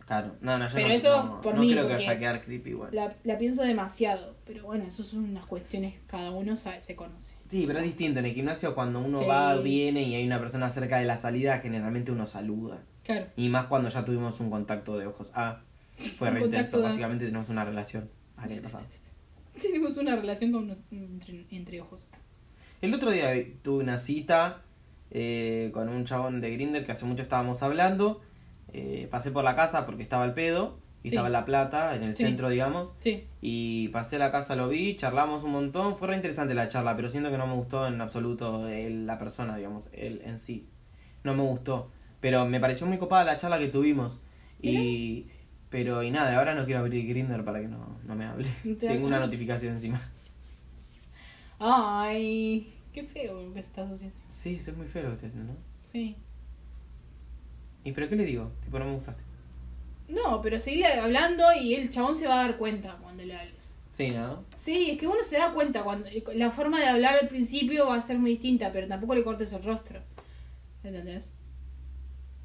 [0.06, 2.18] Claro, no, no, yo Pero no, eso no, por no mí, creo que vaya a
[2.18, 2.90] quedar creepy igual.
[2.92, 7.34] La, la pienso demasiado, pero bueno, eso son unas cuestiones, cada uno sabe, se conoce.
[7.48, 8.18] Sí, pero es distinto.
[8.20, 9.26] En el gimnasio, cuando uno Sí.
[9.26, 12.82] va, viene y hay una persona cerca de la salida, generalmente uno saluda.
[13.04, 13.26] Claro.
[13.36, 15.30] Y más cuando ya tuvimos un contacto de ojos.
[15.34, 15.60] Ah,
[15.96, 16.76] fue re intenso.
[16.78, 18.10] de- Básicamente tenemos una relación.
[18.36, 18.82] Ah, ¿qué pasaba?
[19.62, 22.06] Tenemos una relación con, entre, entre ojos.
[22.82, 24.62] El otro día tuve una cita
[25.10, 28.20] eh, con un chabón de Grinder que hace mucho estábamos hablando.
[28.72, 30.78] Eh, pasé por la casa porque estaba el pedo.
[31.02, 31.08] Y Sí.
[31.14, 32.24] estaba en La Plata, en el Sí.
[32.24, 32.94] centro, digamos.
[33.00, 33.24] Sí.
[33.40, 35.96] Y pasé a la casa, lo vi, charlamos un montón.
[35.96, 39.18] Fue re interesante la charla, pero siento que no me gustó en absoluto él, la
[39.18, 40.68] persona, digamos, él en sí.
[41.24, 41.90] No me gustó.
[42.20, 44.20] Pero me pareció muy copada la charla que tuvimos.
[44.60, 45.26] Y.
[45.70, 48.48] Pero y nada, ahora no quiero abrir Grinder para que no, no me hable.
[48.64, 50.02] ¿No te Tengo una notificación encima.
[51.60, 54.16] Ay, qué feo lo que estás haciendo.
[54.30, 55.58] Sí, es muy feo lo que estoy haciendo, ¿no?
[55.92, 56.16] Sí.
[57.84, 58.50] ¿Y pero qué le digo?
[58.64, 59.22] Tipo, no me gustaste.
[60.08, 63.74] No, pero seguirle hablando y el chabón se va a dar cuenta cuando le hables.
[63.92, 64.44] Sí, ¿no?
[64.56, 67.96] Sí, es que uno se da cuenta cuando la forma de hablar al principio va
[67.96, 70.00] a ser muy distinta, pero tampoco le cortes el rostro.
[70.82, 71.32] ¿Entendés?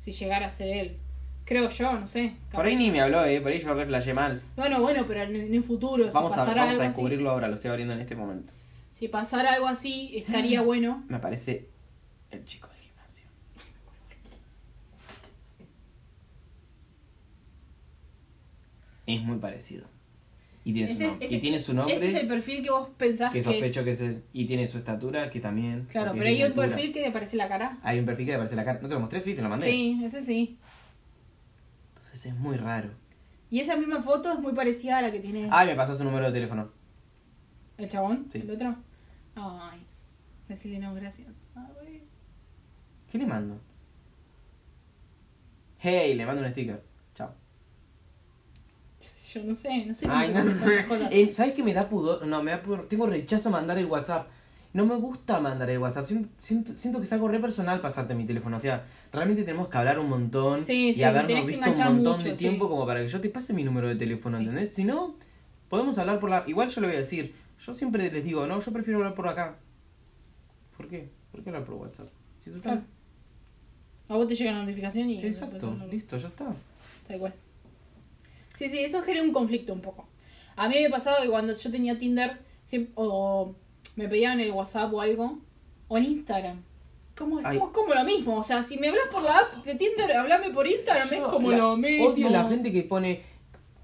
[0.01, 0.97] Si llegara a ser él.
[1.45, 2.33] Creo yo, no sé.
[2.51, 4.41] Por ahí ni me habló, eh, por ahí yo reflejé mal.
[4.57, 7.47] Bueno, bueno, pero en, el futuro, Vamos, si a, vamos algo a así, descubrirlo ahora,
[7.47, 8.51] lo estoy abriendo en este momento.
[8.95, 11.03] Si pasara algo así, estaría bueno.
[11.09, 11.67] Me aparece
[12.31, 13.27] el chico del gimnasio.
[19.05, 19.85] Es muy parecido.
[20.63, 22.71] Y tiene, su, Ese- nom- ese- y tiene su nombre, Ese es el perfil que
[22.71, 23.85] vos pensás que que, sospecho es.
[23.85, 24.23] que es el...
[24.33, 25.85] Y tiene su estatura, que también...
[25.91, 26.67] Claro, pero hay un altura.
[26.69, 27.77] perfil que te aparece la cara.
[27.83, 28.79] Hay un perfil que le aparece la cara.
[28.81, 29.21] ¿No te lo mostré?
[29.21, 29.67] Sí, te lo mandé.
[29.69, 30.57] Sí, ese sí.
[31.97, 32.89] Entonces es muy raro.
[33.51, 36.03] Y esa misma foto es muy parecida a la que tiene Ay, me pasó su
[36.03, 36.69] número de teléfono.
[37.77, 38.39] El chabón, Sí.
[38.39, 38.75] el otro.
[39.35, 39.79] Ay,
[40.47, 41.27] decirle no, gracias.
[41.53, 42.01] Güey.
[43.11, 43.57] ¿Qué le mando?
[45.79, 46.81] Hey, le mando un sticker.
[47.15, 47.29] Chao.
[49.33, 50.87] Yo no sé, no sé Ay, no.
[50.87, 51.09] cosas.
[51.11, 52.25] Eh, ¿Sabes qué me da pudor?
[52.25, 52.87] No, me da pudor.
[52.87, 54.27] Tengo rechazo a mandar el WhatsApp.
[54.73, 56.05] No me gusta mandar el WhatsApp.
[56.05, 56.27] Siem-
[56.75, 58.57] Siento que es algo re personal pasarte mi teléfono.
[58.57, 61.69] O sea, realmente tenemos que hablar un montón Sí, y sí, me habernos que visto
[61.71, 62.37] un montón mucho, de sí.
[62.39, 64.73] tiempo como para que yo te pase mi número de teléfono, ¿entendés?
[64.73, 65.15] Si no,
[65.69, 66.43] podemos hablar por la...
[66.47, 69.27] Igual yo le voy a decir, yo siempre les digo, no, yo prefiero hablar por
[69.27, 69.57] acá.
[70.77, 71.09] ¿Por qué?
[71.31, 72.07] ¿Por qué hablar por WhatsApp?
[72.43, 72.81] Si total- Claro.
[74.07, 75.25] A vos te llega la notificación y...
[75.25, 76.53] Exacto, listo, ya está.
[77.07, 77.33] Tal cual.
[78.53, 80.07] Sí, sí, eso genera un conflicto un poco.
[80.55, 82.37] A mí me pasaba que cuando yo tenía Tinder,
[82.69, 83.55] siem- o
[83.95, 85.39] me pedían el WhatsApp o algo,
[85.87, 86.61] o en Instagram.
[87.17, 88.37] Como, es como, como lo mismo.
[88.37, 91.51] O sea, si me hablas por la app de Tinder, hablame por Instagram, es como
[91.51, 92.07] la- lo mismo.
[92.07, 93.23] Odio la gente que pone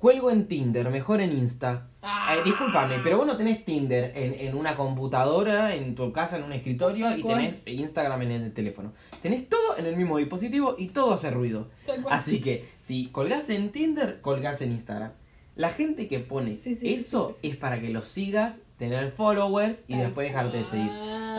[0.02, 1.88] cuelgo en Tinder, mejor en Insta.
[2.02, 2.36] Ah.
[2.36, 6.44] Eh, discúlpame, pero vos no tenés Tinder en, en una computadora, en tu casa, en
[6.44, 8.94] un escritorio y tenés Instagram en el teléfono.
[9.22, 11.70] Tenés todo en el mismo dispositivo y todo hace ruido.
[12.10, 15.12] Así que si colgás en Tinder, colgás en Instagram.
[15.56, 19.12] La gente que pone Sí, sí, sí, eso sí, es para que los sigas, tener
[19.12, 20.92] followers y después dejarte de seguir.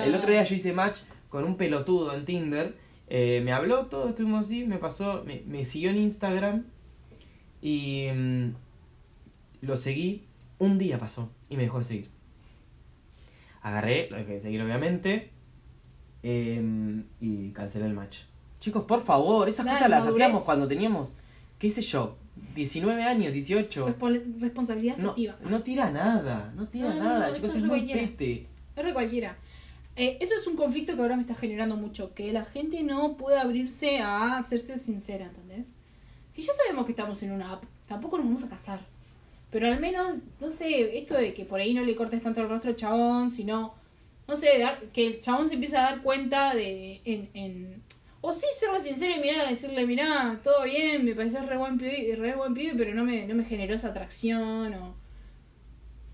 [0.05, 2.77] El otro día yo hice match con un pelotudo en Tinder.
[3.09, 6.67] eh, me habló, todo estuvimos así, me pasó, me, me siguió en Instagram
[7.63, 8.49] y mm,
[9.63, 10.27] lo seguí.
[10.59, 12.09] Un día pasó y me dejó de seguir.
[13.63, 15.31] Agarré, lo dejé de seguir obviamente
[16.23, 18.23] eh, y cancelé el match.
[18.61, 20.15] Chicos, por favor, esas cosas las madurez.
[20.15, 21.17] hacíamos cuando teníamos,
[21.59, 22.17] qué sé yo,
[22.55, 23.89] 19 años, 18.
[23.89, 25.37] Respo- responsabilidad No, afectiva.
[25.49, 28.01] no tira nada, no tira No, no, nada, no, chicos, eso es es muy cualquiera.
[28.03, 28.47] pete.
[28.77, 29.37] Es de cualquiera.
[29.97, 33.17] Eh, eso es un conflicto que ahora me está generando mucho, que la gente no
[33.17, 35.73] puede abrirse a hacerse sincera, ¿entendés?
[36.35, 38.81] Si ya sabemos que estamos en una app, tampoco nos vamos a casar.
[39.51, 42.49] Pero al menos, no sé, esto de que por ahí no le cortes tanto el
[42.49, 43.75] rostro al chabón, sino,
[44.27, 47.83] no sé, dar- que el chabón se empiece a dar cuenta de, en, en
[48.23, 52.15] o sí serle sincero y mirar, decirle, mirá, todo bien, me pareció re buen pibe,
[52.17, 54.95] re buen pibe pero no me, no me generó esa atracción, o...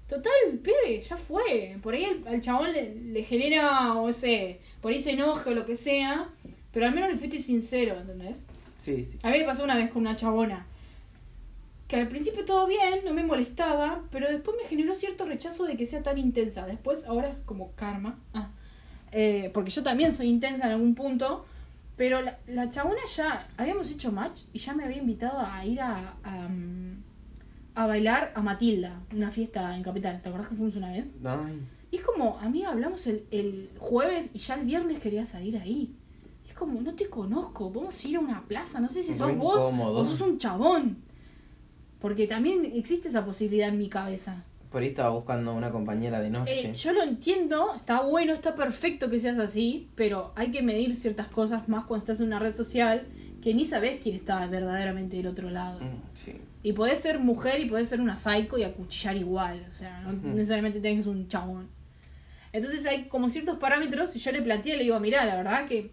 [0.09, 1.76] Total, pibe, ya fue.
[1.83, 5.66] Por ahí al chabón le, le genera, o sé, por ahí se enoje o lo
[5.66, 6.28] que sea,
[6.72, 8.38] pero al menos le fuiste sincero, ¿entendés?
[8.78, 9.18] Sí, sí.
[9.22, 10.66] A mí me pasó una vez con una chabona,
[11.88, 15.76] que al principio todo bien, no me molestaba, pero después me generó cierto rechazo de
[15.76, 16.66] que sea tan intensa.
[16.66, 18.18] Después, ahora es como karma.
[18.34, 18.50] Ah.
[19.10, 21.46] Eh, porque yo también soy intensa en algún punto,
[21.96, 25.80] pero la, la chabona ya, habíamos hecho match y ya me había invitado a ir
[25.80, 27.02] a, a, mm,
[27.74, 30.20] a bailar a Matilda, una fiesta en Capital.
[30.20, 31.14] ¿Te acordás que fuimos una vez?
[31.24, 31.58] Ay.
[31.90, 35.94] Y es como, amiga, hablamos el, el jueves y ya el viernes quería salir ahí.
[36.59, 39.55] Como, no te conozco, vamos a ir a una plaza, no sé si sos vos
[39.62, 39.99] incómodo.
[40.01, 40.99] o sos un chabón.
[42.01, 44.44] Porque también existe esa posibilidad en mi cabeza.
[44.71, 46.71] Por ahí estaba buscando una compañera de noche.
[46.71, 50.94] Eh, yo lo entiendo, está bueno, está perfecto que seas así, pero hay que medir
[50.97, 53.07] ciertas cosas más cuando estás en una red social
[53.42, 55.81] que ni sabes quién está verdaderamente del otro lado.
[55.81, 56.37] Mm, Sí.
[56.62, 59.64] Y podés ser mujer y podés ser una psycho y acuchillar igual.
[59.68, 60.29] O sea, no Ujú.
[60.37, 61.68] necesariamente tenés un chabón.
[62.53, 65.92] Entonces hay como ciertos parámetros y yo le planteé, le digo, mirá, la verdad que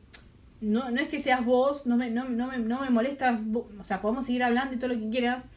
[0.61, 3.67] no, no es que seas vos, no me, no, no me, no me molesta, vo-
[3.79, 5.47] o sea, podemos seguir hablando y todo lo que quieras,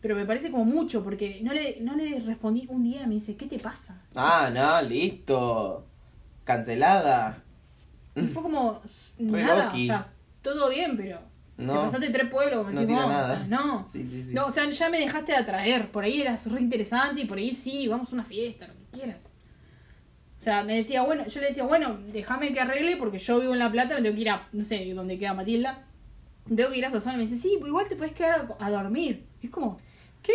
[0.00, 3.36] pero me parece como mucho porque no le, no le respondí un día me dice,
[3.36, 4.00] ¿qué te pasa?
[4.14, 5.86] Ah, no, listo.
[6.44, 7.42] Cancelada.
[8.14, 8.80] Y fue como.
[9.18, 10.06] Re nada, o sea,
[10.42, 11.18] todo bien, pero
[11.58, 11.72] No.
[11.72, 13.46] te pasaste tres pueblos, como No decís nada.
[13.48, 13.84] no.
[13.84, 14.32] Sí, sí, sí.
[14.34, 15.90] No, o sea, ya me dejaste de atraer.
[15.90, 18.98] Por ahí eras re interesante y por ahí sí, vamos a una fiesta, lo que
[19.00, 19.25] quieras.
[20.46, 23.52] O sea, me decía, bueno, yo le decía, bueno, déjame que arregle porque yo vivo
[23.52, 25.82] en La Plata, no tengo que ir a, no sé, donde queda Matilda.
[26.46, 27.14] Tengo que ir a esa zona.
[27.14, 29.24] Y me dice, sí, pues igual te puedes quedar a, dormir.
[29.42, 29.76] Y es como,
[30.22, 30.32] ¿Qué?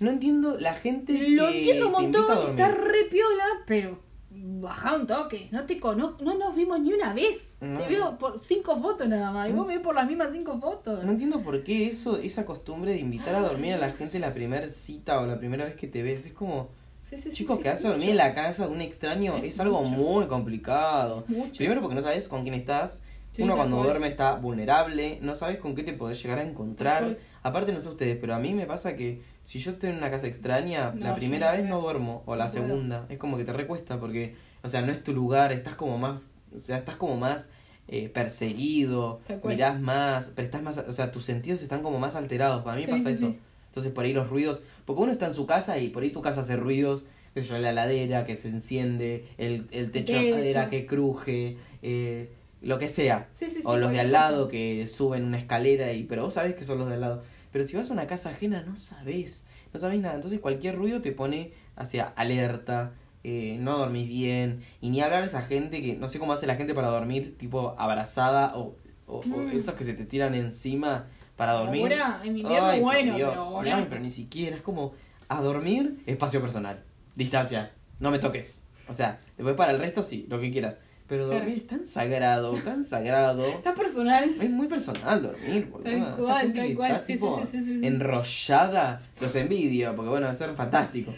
[0.00, 5.06] No entiendo la gente lo que entiendo un montón, está re piola, pero baja un
[5.06, 5.48] toque.
[5.52, 7.56] No te conozco, no nos vimos ni una vez.
[7.62, 7.80] No.
[7.80, 9.48] Te veo por cinco fotos nada más.
[9.48, 11.02] Y vos me ves por las mismas cinco fotos.
[11.02, 14.34] No entiendo por qué eso, esa costumbre de invitar a dormir a la gente la
[14.34, 16.26] primera cita o la primera vez que te ves.
[16.26, 16.68] Es como,
[17.08, 19.60] Sí, sí, sí, chicos, sí, quedarse dormir en la casa de un extraño Es es
[19.60, 19.92] algo mucho.
[19.96, 21.24] muy complicado.
[21.28, 21.56] Mucho.
[21.58, 23.02] Primero porque no sabes con quién estás.
[23.38, 23.88] Uno cuando cual.
[23.88, 27.18] duerme está vulnerable, no sabes con qué te podés llegar a encontrar.
[27.42, 30.10] Aparte no sé ustedes, pero a mí me pasa que si yo estoy en una
[30.10, 32.66] casa extraña, No, la primera no vez no duermo, o la No puedo.
[32.66, 35.98] segunda, es como que te recuesta porque, o sea, no es tu lugar, estás como
[35.98, 36.22] más,
[36.56, 37.50] o sea, estás como más
[37.88, 42.76] eh, perseguido, mirás más, prestás más, o sea, tus sentidos están como más alterados, para
[42.78, 43.34] mí pasa eso.
[43.68, 46.22] Entonces por ahí los ruidos, porque uno está en su casa y por ahí tu
[46.22, 50.86] casa hace ruidos, yo, la heladera que se enciende, el, el techo de madera que
[50.86, 52.30] cruje, eh,
[52.62, 53.28] lo que sea.
[53.34, 54.18] Sí, sí, sí, o los de al cosa.
[54.30, 57.22] lado que suben una escalera y pero vos sabés que son los de al lado.
[57.52, 60.14] Pero si vas a una casa ajena no sabés, no sabés nada.
[60.14, 62.92] Entonces cualquier ruido te pone hacia alerta,
[63.24, 64.62] eh, no dormís bien.
[64.80, 67.36] Y ni hablar de esa gente que no sé cómo hace la gente para dormir,
[67.38, 69.50] tipo abrazada o, o, o Mm.
[69.52, 71.82] esos que se te tiran encima para dormir.
[71.92, 73.30] Ahora, en invierno, Ay, bueno, Dios.
[73.30, 73.76] pero ahora.
[73.76, 74.94] Ay, pero ni siquiera, es como
[75.28, 76.82] a dormir, espacio personal,
[77.14, 78.64] distancia, no me toques.
[78.88, 80.76] O sea, después para el resto sí, lo que quieras.
[81.08, 81.40] Pero Claro.
[81.40, 83.46] dormir es tan sagrado, tan sagrado.
[83.46, 84.28] Está personal.
[84.40, 85.84] Es muy personal dormir, boludo.
[85.84, 87.28] Tal cual, tal cual, sí, sí,
[87.62, 91.12] sí, sí, enrollada, los envidio, porque bueno, ser fantástico.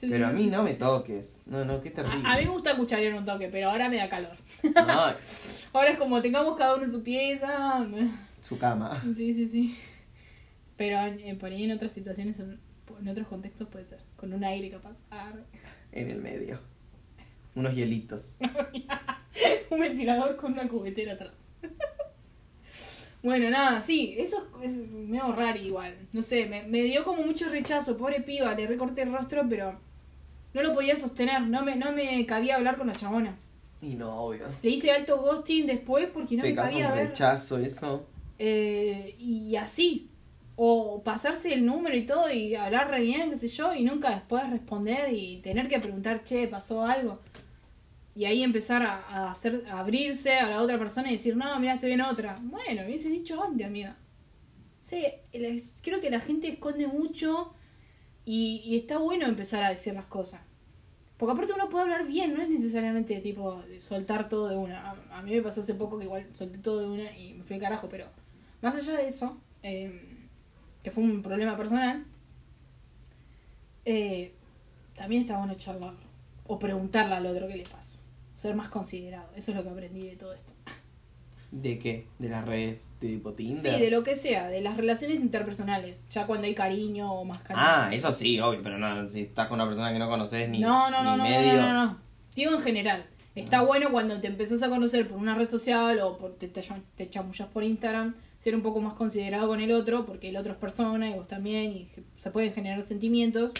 [0.00, 1.42] Sí, pero sí, a mí sí, no me toques.
[1.46, 2.26] No, no, qué terrible.
[2.26, 4.32] A, a mí me gusta cucharear un toque, pero ahora me da calor.
[4.76, 5.14] Ay,
[5.74, 7.86] Ahora es como tengamos cada uno en su pieza.
[8.44, 9.02] Su cama.
[9.14, 9.78] Sí, sí, sí.
[10.76, 12.58] Pero eh, por ahí en otras situaciones, en,
[13.00, 14.00] en otros contextos puede ser.
[14.16, 14.98] Con un aire capaz.
[15.10, 15.42] Arre.
[15.92, 16.58] En el medio.
[17.54, 18.38] Unos hielitos.
[19.70, 21.32] un ventilador con una cubetera atrás.
[23.22, 25.94] bueno, nada, sí, eso es, es medio raro igual.
[26.12, 27.96] No sé, me, me dio como mucho rechazo.
[27.96, 29.78] Pobre piba, le recorté el rostro, pero
[30.52, 31.42] no lo podía sostener.
[31.42, 33.36] No me, no me cabía hablar con la chabona.
[33.80, 34.46] Y no, obvio.
[34.62, 37.08] Le hice alto ghosting después porque no Te me cabía un ver.
[37.08, 38.08] rechazo, eso.
[38.38, 40.10] Eh, y así.
[40.56, 44.10] O pasarse el número y todo y hablar re bien, qué sé yo, y nunca
[44.10, 47.20] después responder y tener que preguntar, che, pasó algo.
[48.14, 51.74] Y ahí empezar a, hacer, a abrirse a la otra persona y decir, no, mira,
[51.74, 52.38] estoy en otra.
[52.42, 53.96] Bueno, me hubiese dicho antes, amiga.
[54.80, 57.52] Sí, la- creo que la gente esconde mucho
[58.24, 60.40] y, está bueno empezar a decir las cosas.
[61.16, 64.90] Porque aparte uno puede hablar bien, no es necesariamente tipo soltar todo de una.
[65.10, 67.58] A, mí me pasó hace poco que igual solté todo de una y me fui
[67.58, 68.06] carajo, pero
[68.64, 70.00] más allá de eso, eh,
[70.82, 72.04] que fue un problema personal,
[73.84, 74.32] eh,
[74.96, 76.04] también está bueno charlarlo.
[76.46, 77.98] O preguntarle al otro qué le pasó.
[78.36, 79.28] Ser más considerado.
[79.34, 80.52] Eso es lo que aprendí de todo esto.
[81.50, 82.06] ¿De qué?
[82.18, 83.74] ¿De las redes de tipo Tinder?
[83.74, 86.06] Sí, de lo que sea, de las relaciones interpersonales.
[86.10, 87.64] Ya cuando hay cariño o más cariño.
[87.64, 90.58] Ah, eso sí, obvio, pero no, si estás con una persona que no conoces ni,
[90.58, 91.54] no, no, no, ni no, medio.
[91.54, 91.98] no, no, no.
[92.34, 93.06] Digo en general.
[93.34, 96.62] Está bueno cuando te empezás a conocer por una red social o por te, te,
[96.96, 100.52] te chamullas por Instagram, ser un poco más considerado con el otro, porque el otro
[100.52, 103.52] es persona y vos también, y se pueden generar sentimientos.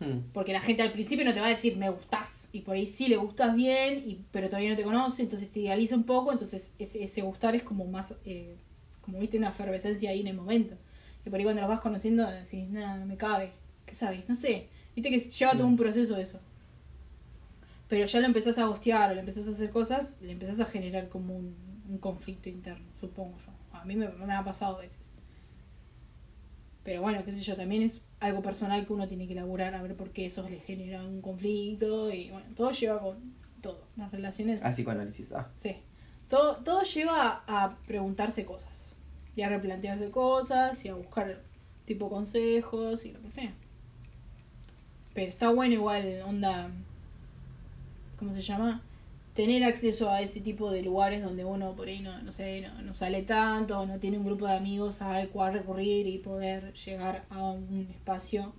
[0.00, 0.30] Hmm.
[0.32, 2.48] Porque la gente al principio no te va a decir me gustás.
[2.50, 5.60] Y por ahí sí le gustas bien, y, pero todavía no te conoce, entonces te
[5.60, 6.32] idealiza un poco.
[6.32, 8.56] Entonces ese, ese gustar es como más, eh,
[9.02, 10.76] como viste, una efervescencia ahí en el momento.
[11.26, 13.52] Y por ahí cuando los vas conociendo decís, nada, me cabe.
[13.84, 14.26] ¿Qué sabes?
[14.30, 14.68] No sé.
[14.94, 16.40] Viste que lleva todo un proceso eso.
[17.88, 20.64] Pero ya lo empezás a gostear o le empezás a hacer cosas, le empezás a
[20.64, 21.54] generar como un,
[21.88, 23.52] un conflicto interno, supongo yo.
[23.80, 25.12] A mí me, me ha pasado a veces.
[26.84, 29.82] Pero bueno, qué sé yo, también es algo personal que uno tiene que elaborar a
[29.82, 33.82] ver por qué eso le genera un conflicto y bueno, todo lleva con todo.
[33.96, 35.48] Las relaciones, Ah, psicoanálisis, ah.
[35.56, 35.76] sí.
[36.28, 38.70] Todo, todo lleva a, a preguntarse cosas
[39.34, 41.42] y a replantearse cosas y a buscar
[41.86, 43.52] tipo consejos y lo que sea.
[45.14, 46.68] Pero está bueno igual, onda,
[48.18, 48.80] ¿cómo se llama?
[49.36, 52.80] Tener acceso a ese tipo de lugares donde uno por ahí no, no sé, no,
[52.82, 57.26] no sale tanto, no tiene un grupo de amigos al cual recurrir y poder llegar
[57.28, 58.54] a un espacio,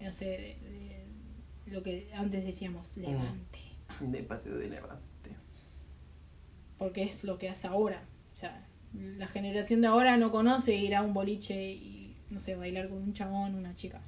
[0.00, 1.06] no sé, de,
[1.66, 3.60] de lo que antes decíamos, levante.
[4.00, 5.30] De paseo de levante.
[6.76, 8.02] Porque es lo que hace ahora.
[8.32, 12.56] O sea, la generación de ahora no conoce ir a un boliche y, no sé,
[12.56, 14.00] bailar con un chabón, una chica.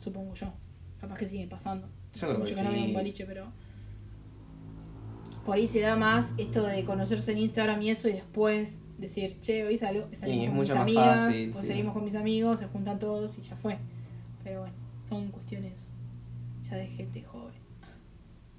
[0.00, 0.52] Supongo yo.
[1.00, 1.88] Capaz que sigue pasando.
[2.14, 2.88] Yo Hace mucho que no voy a sí.
[2.88, 3.52] un boliche, pero.
[5.50, 9.40] Por ahí se da más esto de conocerse en Instagram y eso y después decir,
[9.40, 11.66] che, hoy salgo, salimos con mis amigas, fácil, o sí.
[11.66, 13.76] salimos con mis amigos, se juntan todos y ya fue.
[14.44, 14.74] Pero bueno,
[15.08, 15.72] son cuestiones
[16.62, 17.56] ya de gente joven.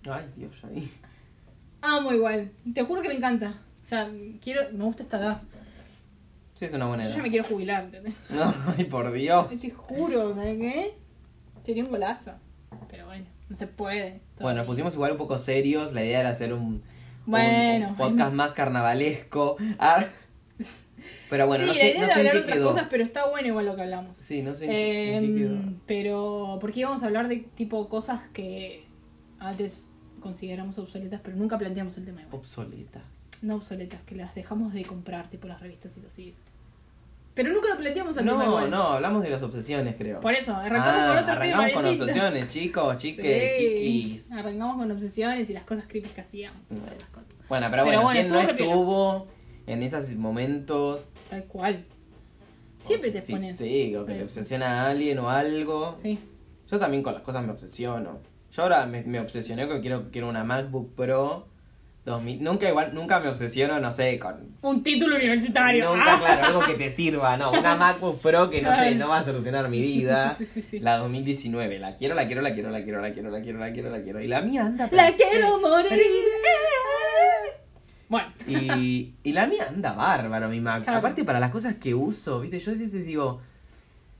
[0.04, 0.92] Ay, Dios, ahí.
[1.80, 3.62] Amo igual, te juro que me encanta.
[3.82, 5.42] O sea, quiero, me gusta esta edad.
[6.56, 7.16] Sí, es una buena Yo edad.
[7.16, 8.28] ya me quiero jubilar, ¿entendés?
[8.32, 9.48] No, ay, por Dios.
[9.48, 10.98] Te juro, ¿sabes qué?
[11.64, 12.34] Sería un golazo.
[12.90, 14.22] Pero bueno, no se puede.
[14.40, 15.94] Bueno, nos pusimos igual un poco serios.
[15.94, 16.82] La idea era hacer un,
[17.26, 17.90] Bueno.
[17.90, 19.58] un podcast más carnavalesco.
[19.80, 20.06] Ah.
[21.30, 22.72] Pero bueno, sí, no la sé, idea no de sé en hablar de otras quedó.
[22.72, 24.18] cosas, pero está bueno igual lo que hablamos.
[24.18, 25.74] Sí, no sé qué- en qué Eh, quedó.
[25.88, 28.84] pero, porque íbamos a hablar de tipo cosas que
[29.40, 32.36] antes consideramos obsoletas, pero nunca planteamos el tema igual.
[32.36, 33.02] Obsoleta.
[33.42, 36.44] No obsoletas, que las dejamos de comprar, tipo las revistas y los CDs.
[37.44, 38.70] Pero nunca lo planteamos tema No, igual.
[38.72, 40.20] no, hablamos de las obsesiones, creo.
[40.20, 41.36] Por eso, arrancamos Ah, con otro tema.
[41.46, 42.04] arrancamos con distinto.
[42.06, 44.32] obsesiones, chicos, chiques, Sí, chiquis.
[44.32, 47.30] Arrancamos con obsesiones y las cosas creepy que hacíamos y todas esas cosas.
[47.50, 49.28] Bueno, pero Pero bueno, bueno, ¿quién no estuvo
[49.68, 51.10] en esos momentos?
[51.30, 51.86] Tal cual.
[52.80, 53.58] Siempre te Sí, pones.
[53.58, 55.96] Sí, o que te obsesiona a alguien o algo.
[56.02, 56.20] Sí.
[56.70, 58.20] Yo también con las cosas me obsesiono.
[58.52, 61.48] Yo ahora me, me obsesioné con que quiero, quiero una MacBook Pro
[62.06, 62.44] 2000.
[62.44, 64.56] Nunca igual, nunca me obsesiono, no sé, con...
[64.62, 65.90] Un título universitario.
[65.94, 66.20] Nunca, ¡Ah!
[66.20, 67.52] claro, algo que te sirva, no.
[67.52, 70.34] Una MacBook Pro que no sé, no va a solucionar mi vida.
[70.34, 70.80] sí, sí, sí.
[70.80, 73.72] La 2019, la quiero, la quiero, la quiero, la quiero, la quiero, la quiero, la
[73.72, 74.22] quiero, la quiero.
[74.22, 74.90] Y la mía anda...
[74.92, 76.02] La quiero morir.
[78.10, 80.84] Bueno, Y, y la mía anda bárbaro, mi Mac.
[80.84, 81.00] Claro.
[81.00, 83.42] Aparte para las cosas que uso, viste, yo a veces digo,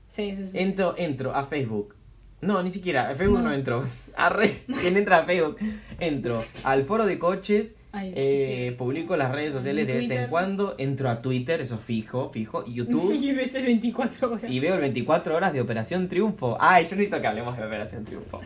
[0.08, 0.58] sí, sí, sí.
[0.58, 1.94] entro, entro a Facebook.
[2.42, 3.54] No, ni siquiera, a Facebook no, No.
[3.54, 3.82] entro.
[4.16, 5.56] Arre, ¿quién entra a Facebook?
[5.98, 10.74] Entro al foro de coches, Ay, eh, publico las redes sociales de vez en cuando,
[10.78, 13.12] entro a Twitter, eso fijo, fijo, YouTube.
[13.20, 14.50] Y ves el 24 horas.
[14.50, 16.56] y veo el 24 horas de Operación Triunfo.
[16.60, 18.40] Ay, yo necesito que hablemos de Operación Triunfo.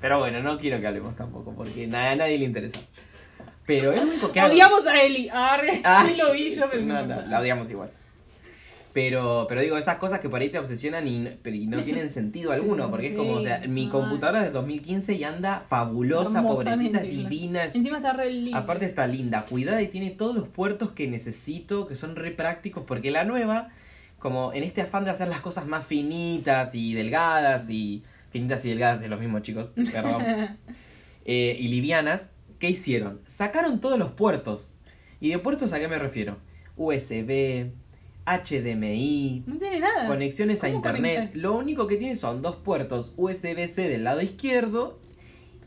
[0.00, 2.78] Pero bueno, no quiero que hablemos tampoco, porque na- a nadie le interesa.
[3.66, 4.50] Pero es lo único que hago.
[4.52, 5.28] Odiamos a Eli.
[5.32, 5.80] Arre.
[5.84, 7.90] Ay, lo vi yo, pero no, no, la odiamos igual.
[8.92, 11.78] Pero, pero digo, esas cosas que por ahí te obsesionan y, no- pero y no
[11.82, 15.64] tienen sentido alguno, porque es como, o sea, mi computadora es del 2015 y anda
[15.68, 17.64] fabulosa, pobrecita, divina.
[17.64, 18.58] es- Encima está re linda.
[18.58, 22.82] aparte está linda, cuidada y tiene todos los puertos que necesito, que son re prácticos,
[22.84, 23.68] porque la nueva,
[24.18, 28.02] como en este afán de hacer las cosas más finitas y delgadas y...
[28.32, 30.22] Finitas y delgadas es lo mismo, chicos, perdón.
[31.24, 33.20] eh, y livianas, ¿qué hicieron?
[33.26, 34.76] Sacaron todos los puertos.
[35.20, 36.36] ¿Y de puertos a qué me refiero?
[36.76, 37.70] USB,
[38.38, 40.06] HDMI, No tiene nada.
[40.06, 41.14] conexiones a ¿Cómo internet.
[41.16, 41.36] conectar?
[41.40, 44.98] Lo único que tiene son dos puertos USB-C del lado izquierdo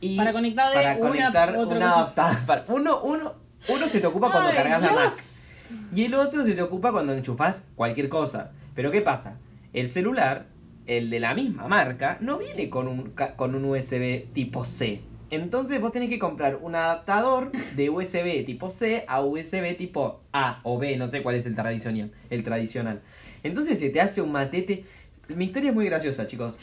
[0.01, 2.63] y Para conectar de para una- conectar adaptador.
[2.69, 3.33] Uno, uno,
[3.69, 5.69] uno se te ocupa cuando Ay, cargas la Mac Dios.
[5.95, 8.51] y el otro se te ocupa cuando enchufas cualquier cosa.
[8.75, 9.37] Pero ¿qué pasa?
[9.73, 10.47] El celular,
[10.85, 15.01] el de la misma marca, no viene con un, con un USB tipo C.
[15.33, 20.59] Entonces vos tenés que comprar un adaptador de USB tipo C a USB tipo A
[20.61, 22.11] o B, no sé cuál es el tradicional.
[22.29, 23.01] El tradicional.
[23.41, 24.85] Entonces se te hace un matete.
[25.29, 26.53] Mi historia es muy graciosa, chicos.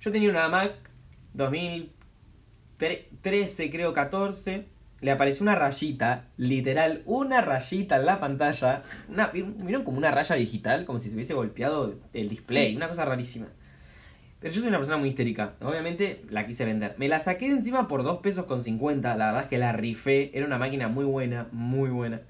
[0.00, 0.74] Yo tenía una Mac
[1.32, 4.68] 2013, creo 14.
[5.00, 8.84] Le apareció una rayita, literal, una rayita en la pantalla.
[9.08, 10.84] Una, ¿Vieron como una raya digital?
[10.84, 12.70] Como si se hubiese golpeado el display.
[12.70, 12.76] Sí.
[12.76, 13.48] Una cosa rarísima.
[14.44, 15.50] Yo soy una persona muy histérica.
[15.62, 16.94] Obviamente la quise vender.
[16.98, 19.16] Me la saqué de encima por 2 pesos con 50.
[19.16, 20.30] La verdad es que la rifé.
[20.36, 22.20] Era una máquina muy buena, muy buena.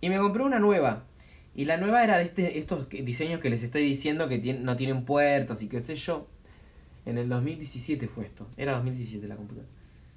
[0.00, 1.04] Y me compré una nueva.
[1.54, 5.04] Y la nueva era de este, estos diseños que les estoy diciendo que no tienen
[5.04, 6.28] puertos y qué sé yo.
[7.04, 8.46] En el 2017 fue esto.
[8.56, 9.68] Era 2017 la computadora.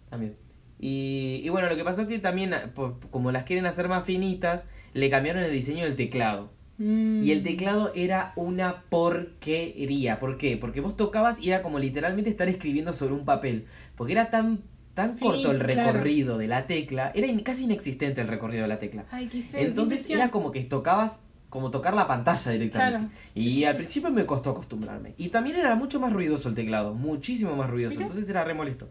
[0.10, 0.36] También.
[0.80, 4.06] Y, y bueno, lo que pasó es que también, po- como las quieren hacer más
[4.06, 6.52] finitas, le cambiaron el diseño del teclado.
[6.78, 7.24] Mm.
[7.24, 10.20] Y el teclado era una porquería.
[10.20, 10.58] ¿Por qué?
[10.58, 13.66] Porque vos tocabas y era como literalmente estar escribiendo sobre un papel.
[13.96, 14.60] Porque era tan,
[14.94, 15.92] tan corto el claro.
[15.94, 17.12] recorrido de la tecla.
[17.16, 19.06] Era in- casi inexistente el recorrido de la tecla.
[19.12, 19.62] Ay, qué feo.
[19.62, 22.98] Entonces qué era como que tocabas, como tocar la pantalla directamente.
[23.00, 23.12] Claro.
[23.34, 25.14] Y al principio me costó acostumbrarme.
[25.18, 28.02] Y también era mucho más ruidoso el teclado, muchísimo más ruidoso.
[28.02, 28.90] Entonces era re molesto.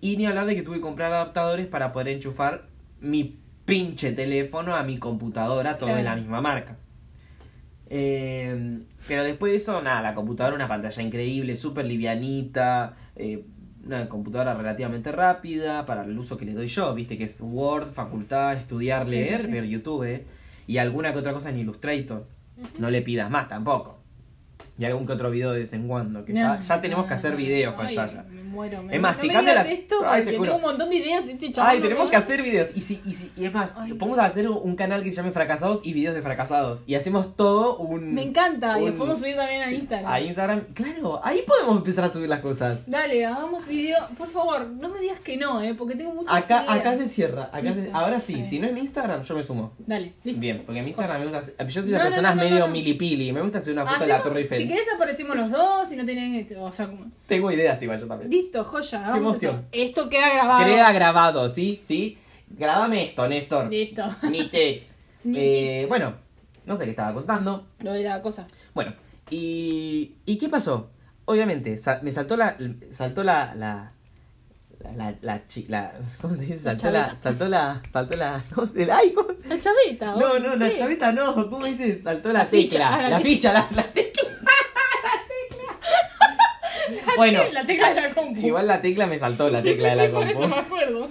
[0.00, 2.68] Y ni hablar de que tuve que comprar adaptadores para poder enchufar
[3.00, 6.78] mi pinche teléfono a mi computadora, todo de la misma marca.
[7.90, 13.44] Eh, pero después de eso, nada, la computadora una pantalla increíble, súper livianita, eh,
[13.86, 17.92] una computadora relativamente rápida para el uso que le doy yo, viste que es Word,
[17.92, 19.52] facultad, estudiar, sí, leer, sí.
[19.52, 20.24] ver YouTube eh,
[20.66, 22.26] y alguna que otra cosa en Illustrator.
[22.78, 23.98] No le pidas más tampoco.
[24.76, 27.10] Y algún que otro video de vez en cuando, que ya, No, ya tenemos que
[27.10, 27.36] no, hacer no.
[27.36, 28.24] videos con Ay, Yaya.
[28.58, 30.62] Muero, me Es más, no si me cambia digas la- esto Ay, porque tengo un
[30.62, 31.76] montón de ideas este chaval.
[31.76, 32.68] Ay, tenemos que hacer videos.
[32.74, 35.30] Y, si, y, si- y es más, Ay, a hacer un canal que se llame
[35.30, 36.82] Fracasados y videos de fracasados.
[36.86, 38.14] Y hacemos todo un.
[38.14, 40.10] Me encanta, y lo podemos subir también a Instagram.
[40.12, 40.60] A Instagram.
[40.74, 42.90] Claro, ahí podemos empezar a subir las cosas.
[42.90, 44.08] Dale, hagamos video.
[44.18, 46.80] Por favor, no me digas que no, eh, porque tengo muchas Acá, ideas.
[46.80, 47.50] acá se cierra.
[47.52, 49.72] Acá se- ahora sí, si no es mi Instagram, yo me sumo.
[49.78, 50.40] Dale, listo.
[50.40, 51.64] Bien, porque en Instagram me gusta.
[51.64, 53.32] Yo soy una No, no, persona no, no, medio milipili.
[53.32, 54.58] Me gusta hacer una foto de la Torre Eiffel.
[54.62, 56.50] Si querés aparecemos los dos, si no tenés...
[56.58, 57.06] O sea, como...
[57.28, 58.30] Tengo ideas igual yo también.
[58.30, 59.04] Listo, joya.
[59.04, 59.66] hagamos emoción.
[59.70, 60.64] Esto queda grabado.
[60.64, 61.82] Queda grabado, ¿sí?
[61.84, 62.16] ¿Sí?
[62.48, 63.70] Grabame esto, Néstor.
[63.70, 64.02] Listo.
[64.22, 64.86] Ni te.
[65.24, 66.14] Ni Eh, bueno,
[66.64, 67.66] no sé qué estaba contando.
[67.80, 68.46] Lo de la cosa.
[68.72, 68.94] Bueno,
[69.28, 70.90] ¿y, ¿y qué pasó?
[71.26, 72.56] Obviamente, me saltó la.
[72.90, 73.54] Saltó la.
[73.54, 73.92] la
[74.94, 76.58] la, la, ¿Cómo se dice?
[76.60, 79.28] Saltó la, saltó la, saltó la, ¿cómo se ay, ¿cómo?
[79.46, 80.14] La chaveta.
[80.14, 80.78] No, ¿o no, la qué?
[80.78, 81.98] chaveta no, ¿cómo dice?
[81.98, 84.08] Saltó la, tecla, ah, la ficha, la, la tecla.
[87.18, 88.40] Bueno, la tecla de la compu.
[88.40, 90.54] igual la tecla me saltó la Sí, tecla sí, de la por eso compu.
[90.56, 91.08] me acuerdo.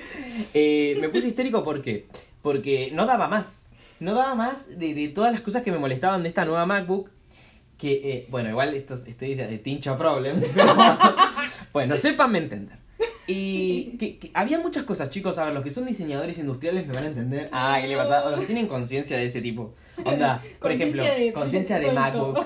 [0.54, 2.08] Eh, me puse histérico ¿por qué?
[2.42, 3.70] Porque no daba más.
[4.00, 7.10] No daba más de, de todas las cosas que me molestaban de esta nueva MacBook.
[7.78, 10.44] Que, eh, bueno, igual esto, estoy de tincho problems.
[10.56, 10.76] Pero,
[11.74, 12.78] bueno, sépanme entender.
[13.28, 15.38] Y que, que había muchas cosas, chicos.
[15.38, 17.50] A ver, los que son diseñadores industriales me van a entender.
[17.52, 18.26] Ah, ¿qué le pasa?
[18.26, 19.76] O los que tienen conciencia de ese tipo.
[20.06, 21.04] Onda, por ejemplo,
[21.34, 21.92] Conciencia de- de.
[21.94, 22.40] MacBook.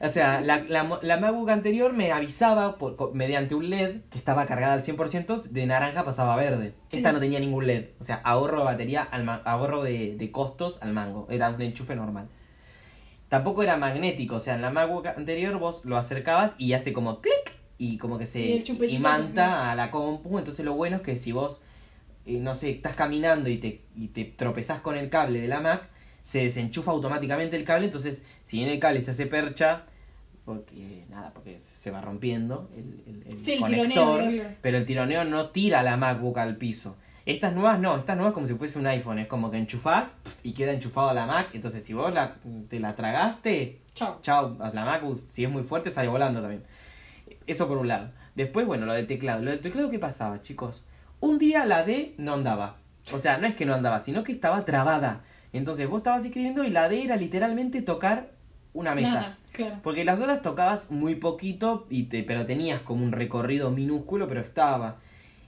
[0.00, 4.44] O sea, la, la, la MacBook anterior me avisaba por, mediante un LED que estaba
[4.46, 6.74] cargada al 100%, de naranja pasaba a verde.
[6.90, 6.98] Sí.
[6.98, 7.86] Esta no tenía ningún LED.
[7.98, 11.26] O sea, ahorro de batería, al ahorro de, de costos al mango.
[11.30, 12.28] Era un enchufe normal.
[13.28, 14.36] Tampoco era magnético.
[14.36, 18.18] O sea, en la MacBook anterior vos lo acercabas y hace como clic y como
[18.18, 20.38] que se imanta a la compu.
[20.38, 21.62] Entonces lo bueno es que si vos,
[22.24, 25.60] eh, no sé, estás caminando y te, y te tropezás con el cable de la
[25.60, 25.88] Mac,
[26.26, 27.86] se desenchufa automáticamente el cable.
[27.86, 29.84] Entonces, si bien el cable se hace percha,
[30.44, 34.84] porque nada, porque se va rompiendo el, el- el Sí, el conector, tironeo, pero el
[34.84, 36.96] tironeo no tira la MacBook al piso.
[37.26, 40.52] Estas nuevas no, estas nuevas como si fuese un iPhone, es como que enchufás y
[40.52, 42.36] queda enchufado a la Mac, entonces si vos la,
[42.68, 44.18] te la tragaste, Chao.
[44.22, 46.64] chao, la MacBook, si es muy fuerte sale volando también.
[47.46, 48.10] Eso por un lado.
[48.34, 49.42] Después, bueno, lo del teclado.
[49.42, 50.84] Lo del teclado, ¿qué pasaba, chicos?
[51.20, 52.76] Un día la D no andaba.
[53.12, 55.22] O sea, no es que no andaba, sino que estaba trabada.
[55.52, 58.30] Entonces vos estabas escribiendo y la D era literalmente tocar
[58.72, 59.14] una mesa.
[59.14, 59.76] Nada, claro.
[59.82, 64.40] Porque las otras tocabas muy poquito, y te, pero tenías como un recorrido minúsculo, pero
[64.40, 64.96] estaba.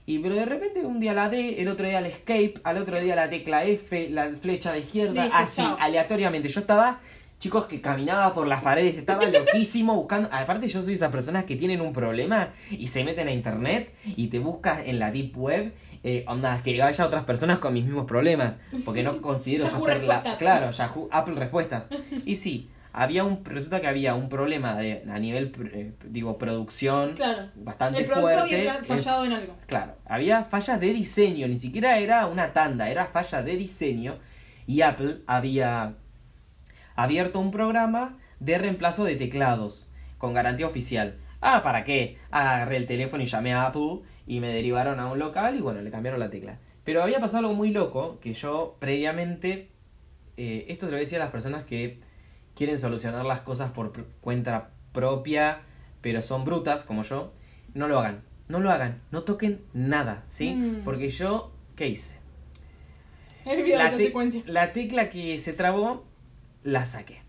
[0.07, 2.99] Y pero de repente un día la D, el otro día la escape, al otro
[2.99, 5.77] día la tecla F, la flecha la izquierda, Listo, así, chao.
[5.79, 6.49] aleatoriamente.
[6.49, 7.01] Yo estaba,
[7.39, 10.31] chicos, que caminaba por las paredes, estaba loquísimo buscando.
[10.33, 14.29] Aparte, yo soy esas personas que tienen un problema y se meten a internet y
[14.29, 15.75] te buscas en la deep web.
[16.05, 18.59] Eh, onda, que haya otras personas con mis mismos problemas.
[18.85, 20.23] Porque no considero yo ser la.
[20.39, 21.89] Claro, Yahoo, Apple Respuestas.
[22.25, 23.45] Y sí, había un.
[23.45, 27.49] Resulta que había un problema de, a nivel, eh, digo, producción Claro.
[27.57, 28.57] bastante El producto fuerte.
[28.69, 29.55] había fallado en algo.
[29.67, 34.17] Claro, había fallas de diseño, ni siquiera era una tanda, era falla de diseño.
[34.67, 35.95] Y Apple había
[36.95, 39.89] abierto un programa de reemplazo de teclados
[40.19, 41.17] con garantía oficial.
[41.41, 42.19] Ah, ¿para qué?
[42.31, 45.81] Agarré el teléfono y llamé a Apple y me derivaron a un local y bueno,
[45.81, 46.59] le cambiaron la tecla.
[46.85, 49.71] Pero había pasado algo muy loco que yo previamente,
[50.37, 51.99] eh, esto te lo voy a las personas que
[52.55, 55.63] quieren solucionar las cosas por cuenta propia,
[56.03, 57.33] pero son brutas como yo,
[57.75, 58.23] no lo hagan.
[58.49, 60.55] No lo hagan, no toquen nada, ¿sí?
[60.55, 60.83] Mm.
[60.85, 62.19] Porque yo, ¿qué hice?
[63.45, 64.43] La, te- secuencia.
[64.47, 66.07] la tecla que se trabó,
[66.63, 67.23] la saqué.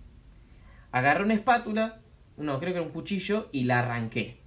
[0.92, 2.00] Agarré una espátula,
[2.38, 4.39] no, creo que era un cuchillo, y la arranqué.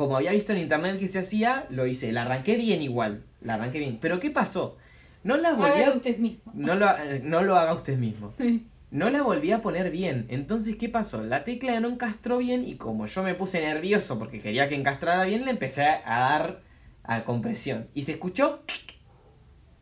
[0.00, 2.10] Como había visto en internet que se hacía, lo hice.
[2.10, 3.22] La arranqué bien igual.
[3.42, 3.98] La arranqué bien.
[4.00, 4.78] Pero ¿qué pasó?
[5.24, 5.90] No la volví a...
[5.90, 6.50] usted mismo.
[6.54, 8.32] No lo, ha- no lo haga usted mismo.
[8.90, 10.24] No la volví a poner bien.
[10.30, 11.22] Entonces, ¿qué pasó?
[11.22, 15.24] La tecla no encastró bien y como yo me puse nervioso porque quería que encastrara
[15.26, 16.62] bien, le empecé a dar
[17.04, 17.88] a compresión.
[17.94, 18.62] Y se escuchó...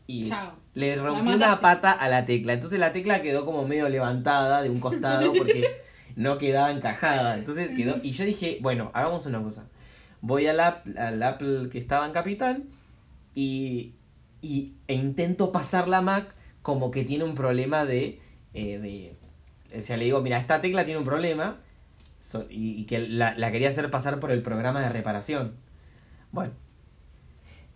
[0.09, 0.53] Y Chao.
[0.75, 2.55] le rompí una pata a la tecla.
[2.55, 5.65] Entonces la tecla quedó como medio levantada de un costado porque
[6.17, 7.37] no quedaba encajada.
[7.39, 7.97] Entonces quedó...
[8.03, 9.68] Y yo dije, bueno, hagamos una cosa.
[10.21, 12.65] Voy al Apple, al Apple que estaba en Capital
[13.35, 13.95] y,
[14.41, 18.21] y, e intento pasar la Mac como que tiene un problema de,
[18.55, 19.17] eh, de
[19.79, 21.59] o sea le digo mira esta tecla tiene un problema
[22.51, 25.55] y que la, la quería hacer pasar por el programa de reparación
[26.33, 26.53] bueno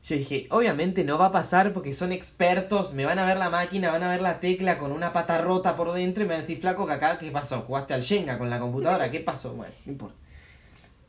[0.02, 3.50] yo dije obviamente no va a pasar porque son expertos me van a ver la
[3.50, 6.40] máquina van a ver la tecla con una pata rota por dentro y me van
[6.40, 9.54] a decir flaco que acá qué pasó jugaste al Shenga con la computadora qué pasó
[9.54, 10.21] bueno no importa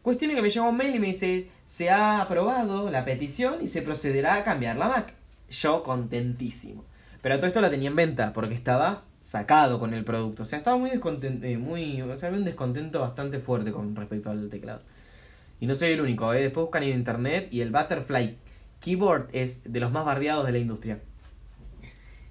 [0.04, 3.62] Cuestión es que me llega un mail y me dice, se ha aprobado la petición
[3.62, 5.14] y se procederá a cambiar la Mac.
[5.50, 6.84] Yo contentísimo.
[7.22, 10.44] Pero todo esto la tenía en venta porque estaba sacado con el producto.
[10.44, 14.30] O sea, estaba muy descontento, muy, o sea, había un descontento bastante fuerte con respecto
[14.30, 14.82] al teclado.
[15.62, 16.42] Y no soy el único, ¿eh?
[16.42, 18.38] después buscan en internet y el Butterfly
[18.82, 21.00] Keyboard es de los más bardeados de la industria.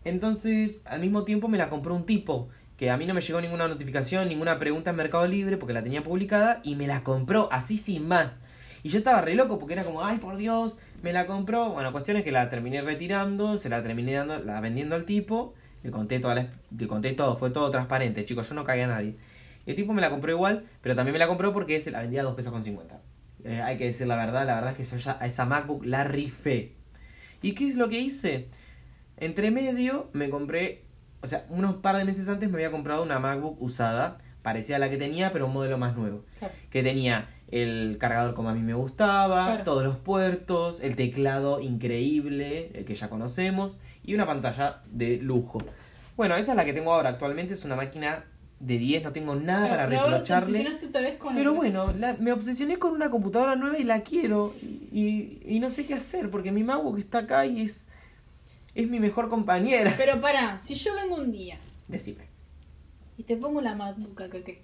[0.05, 2.51] Entonces, al mismo tiempo me la compró un tipo
[2.83, 5.85] que a mí no me llegó ninguna notificación, ninguna pregunta en Mercado Libre porque la
[5.85, 8.41] tenía publicada y me la compró así sin más.
[8.83, 11.71] Y yo estaba re loco porque era como, ay por Dios, me la compró.
[11.71, 15.55] Bueno, cuestión es que la terminé retirando, se la terminé dando, la vendiendo al tipo,
[15.85, 18.89] le conté, toda la- le conté todo, fue todo transparente, chicos, yo no cagué a
[18.89, 19.15] nadie.
[19.65, 22.23] El tipo me la compró igual, pero también me la compró porque se la vendía
[22.23, 23.01] a 2 pesos con 50.
[23.45, 26.73] Eh, hay que decir la verdad, la verdad es que a esa MacBook la rifé.
[27.43, 28.49] ¿Y qué es lo que hice?
[29.19, 30.82] Entre medio me compré,
[31.23, 34.79] o sea, unos par de meses antes me había comprado una MacBook usada, parecida a
[34.81, 36.25] la que tenía, pero un modelo más nuevo.
[36.39, 36.53] Claro.
[36.71, 39.65] Que tenía el cargador como a mí me gustaba, Claro.
[39.65, 45.59] todos los puertos, el teclado increíble, el que ya conocemos, y una pantalla de lujo.
[46.17, 48.25] Bueno, esa es la que tengo ahora actualmente, es una máquina
[48.59, 51.93] de 10, no tengo nada Pero- para pero te tal vez con Pero el- bueno,
[51.93, 54.55] la- me obsesioné con una computadora nueva y la quiero.
[54.63, 57.91] Y, y- y no sé qué hacer, porque mi MacBook está acá y es,
[58.75, 59.95] es mi mejor compañera.
[59.97, 61.59] Pero pará, si yo vengo un día
[61.89, 62.25] Decime.
[63.17, 64.63] y te pongo la MacBook acá que...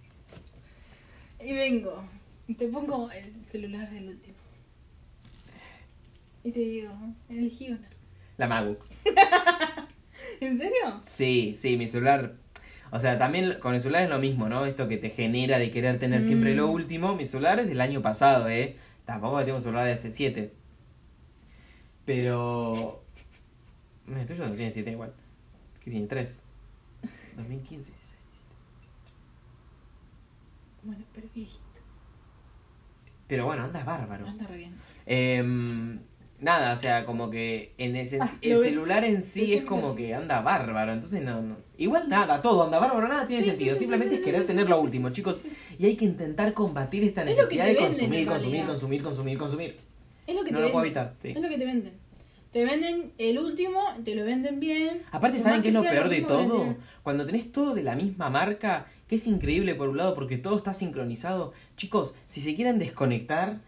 [1.45, 2.03] Y vengo
[2.47, 4.37] y te pongo el celular del último.
[6.45, 6.93] Y te digo,
[7.29, 7.89] elegí una.
[8.39, 8.81] La MacBook.
[10.41, 11.01] ¿En serio?
[11.03, 12.35] Sí, sí, mi celular.
[12.91, 14.65] O sea, también con el celular es lo mismo, ¿no?
[14.65, 16.71] Esto que te genera de querer tener siempre lo Mm.
[16.71, 17.15] último.
[17.17, 18.77] Mi celular es del año pasado, ¿eh?
[19.05, 20.53] Tampoco tengo un celular de hace 7.
[22.05, 23.05] Pero.
[24.09, 25.13] No, el tuyo no tiene 7 igual.
[25.85, 26.43] Que tiene 3.
[27.37, 27.93] 2015.
[30.83, 31.63] Bueno, pero viejito.
[33.27, 34.27] Pero bueno, anda bárbaro.
[34.27, 34.75] Anda re bien.
[35.07, 35.99] Em,
[36.41, 40.15] nada, o sea, como que en ese, Ah, el celular en sí es como que
[40.15, 41.57] anda bárbaro, entonces no, no.
[41.77, 44.69] Igual nada, todo anda bárbaro, nada tiene Sí, sentido, sí, sí, simplemente es querer tener
[44.69, 45.43] lo último, chicos.
[45.79, 49.77] Y hay que intentar combatir esta necesidad de consumir, consumir, consumir, consumir, consumir.
[50.27, 51.15] Es lo que No te lo puedo evitar.
[51.23, 52.08] Es lo que te venden.
[52.59, 55.03] Te venden el último, te lo venden bien.
[55.13, 56.75] Aparte, ¿saben qué es lo peor de todo?
[57.05, 60.57] Cuando tenés todo de la misma marca, que es increíble por un lado porque todo
[60.57, 61.53] está sincronizado.
[61.77, 63.61] Chicos, si se quieren desconectar,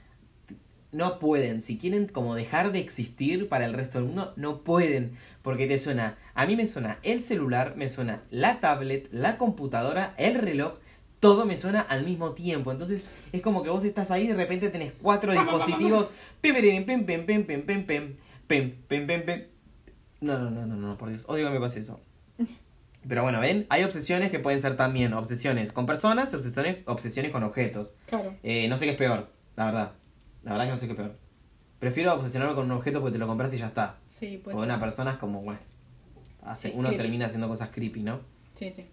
[0.91, 1.62] no pueden.
[1.62, 5.12] Si quieren como dejar de existir para el resto del mundo, no pueden.
[5.43, 10.14] Porque te suena, a mí me suena el celular, me suena la tablet, la computadora,
[10.18, 10.78] el reloj.
[11.20, 12.72] Todo me suena al mismo tiempo.
[12.72, 16.11] Entonces es como que vos estás ahí y de repente tenés cuatro dispositivos.
[16.41, 18.16] Pim, pim, pim, pim, pim, pim, pim,
[18.51, 19.44] pim, pim, pim, pim, pim.
[20.20, 21.24] No, no, no, no, no, por Dios.
[21.28, 22.01] Odio que me pase eso.
[23.09, 27.30] Pero bueno, ven, hay obsesiones que pueden ser también obsesiones con personas y obsesiones, obsesiones
[27.32, 27.94] con objetos.
[28.07, 28.34] Claro.
[28.42, 29.92] Eh, no sé qué es peor, la verdad.
[30.42, 31.16] La verdad que no sé qué es peor.
[31.78, 33.96] Prefiero obsesionarme con un objeto porque te lo compras y ya está.
[34.11, 34.55] Sí, pues.
[34.55, 35.61] Con una persona es como, bueno,
[36.42, 37.03] hace, Sí, uno creepy.
[37.03, 38.20] termina haciendo cosas creepy, ¿no?
[38.55, 38.84] Sí, sí.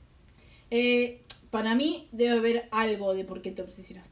[0.72, 4.08] Eh, para mí debe haber algo de por qué te obsesionas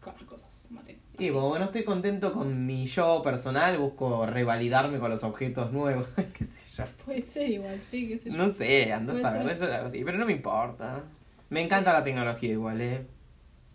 [0.00, 0.96] con las cosas, Mateo.
[1.18, 6.06] Y como no estoy contento con mi yo personal, busco revalidarme con los objetos nuevos.
[6.38, 6.84] qué sé yo.
[7.04, 8.36] Puede ser igual, sí, qué sé yo.
[8.36, 11.02] No sé, ando a eso es algo así, pero no me importa.
[11.50, 13.06] Me encanta la tecnología igual, eh.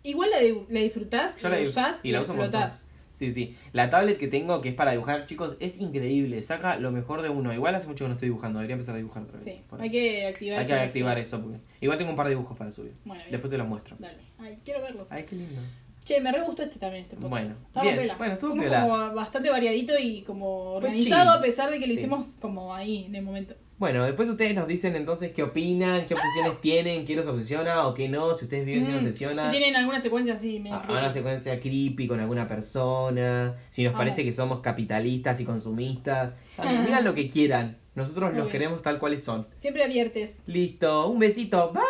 [0.02, 0.38] Igual la,
[0.68, 2.86] la disfrutás, Yo la, usás y la uso explotás.
[3.12, 3.54] Sí, sí.
[3.74, 6.42] La tablet que tengo, que es para dibujar, chicos, es increíble.
[6.42, 7.52] Saca lo mejor de uno.
[7.52, 8.60] Igual hace mucho que no estoy dibujando.
[8.60, 9.44] Debería empezar a dibujar otra vez.
[9.44, 11.42] Sí, Por- hay que activar Hay que activar eso.
[11.42, 11.58] Porque...
[11.82, 12.94] Igual tengo un par de dibujos para subir.
[13.04, 13.22] Bueno.
[13.30, 13.96] Después te los muestro.
[13.98, 14.20] Dale.
[14.38, 15.12] Ay, quiero verlos.
[15.12, 15.60] Ay, qué lindo.
[16.04, 17.30] Che, me re gustó este también, este podcast.
[17.30, 17.96] Bueno, Estaba bien.
[17.98, 18.14] piola.
[18.16, 18.82] Bueno, estuvo Fuimos piola.
[18.82, 21.38] como bastante variadito y como Fue organizado chill.
[21.38, 21.98] a pesar de que lo Sí.
[22.00, 23.54] hicimos como ahí en el momento.
[23.78, 27.94] Bueno, después ustedes nos dicen entonces qué opinan, qué obsesiones tienen, qué los obsesiona o
[27.94, 28.34] qué no.
[28.34, 29.44] Si ustedes viven sin Mm, obsesiona.
[29.50, 30.98] Si tienen alguna secuencia así, medio a- a creepy.
[30.98, 36.84] una secuencia creepy con alguna persona, si nos parece que somos capitalistas y consumistas, También
[36.86, 39.46] digan lo que quieran, nosotros los queremos tal cuales son.
[39.56, 40.32] Siempre abiertes.
[40.46, 41.80] Listo, un besito, bye.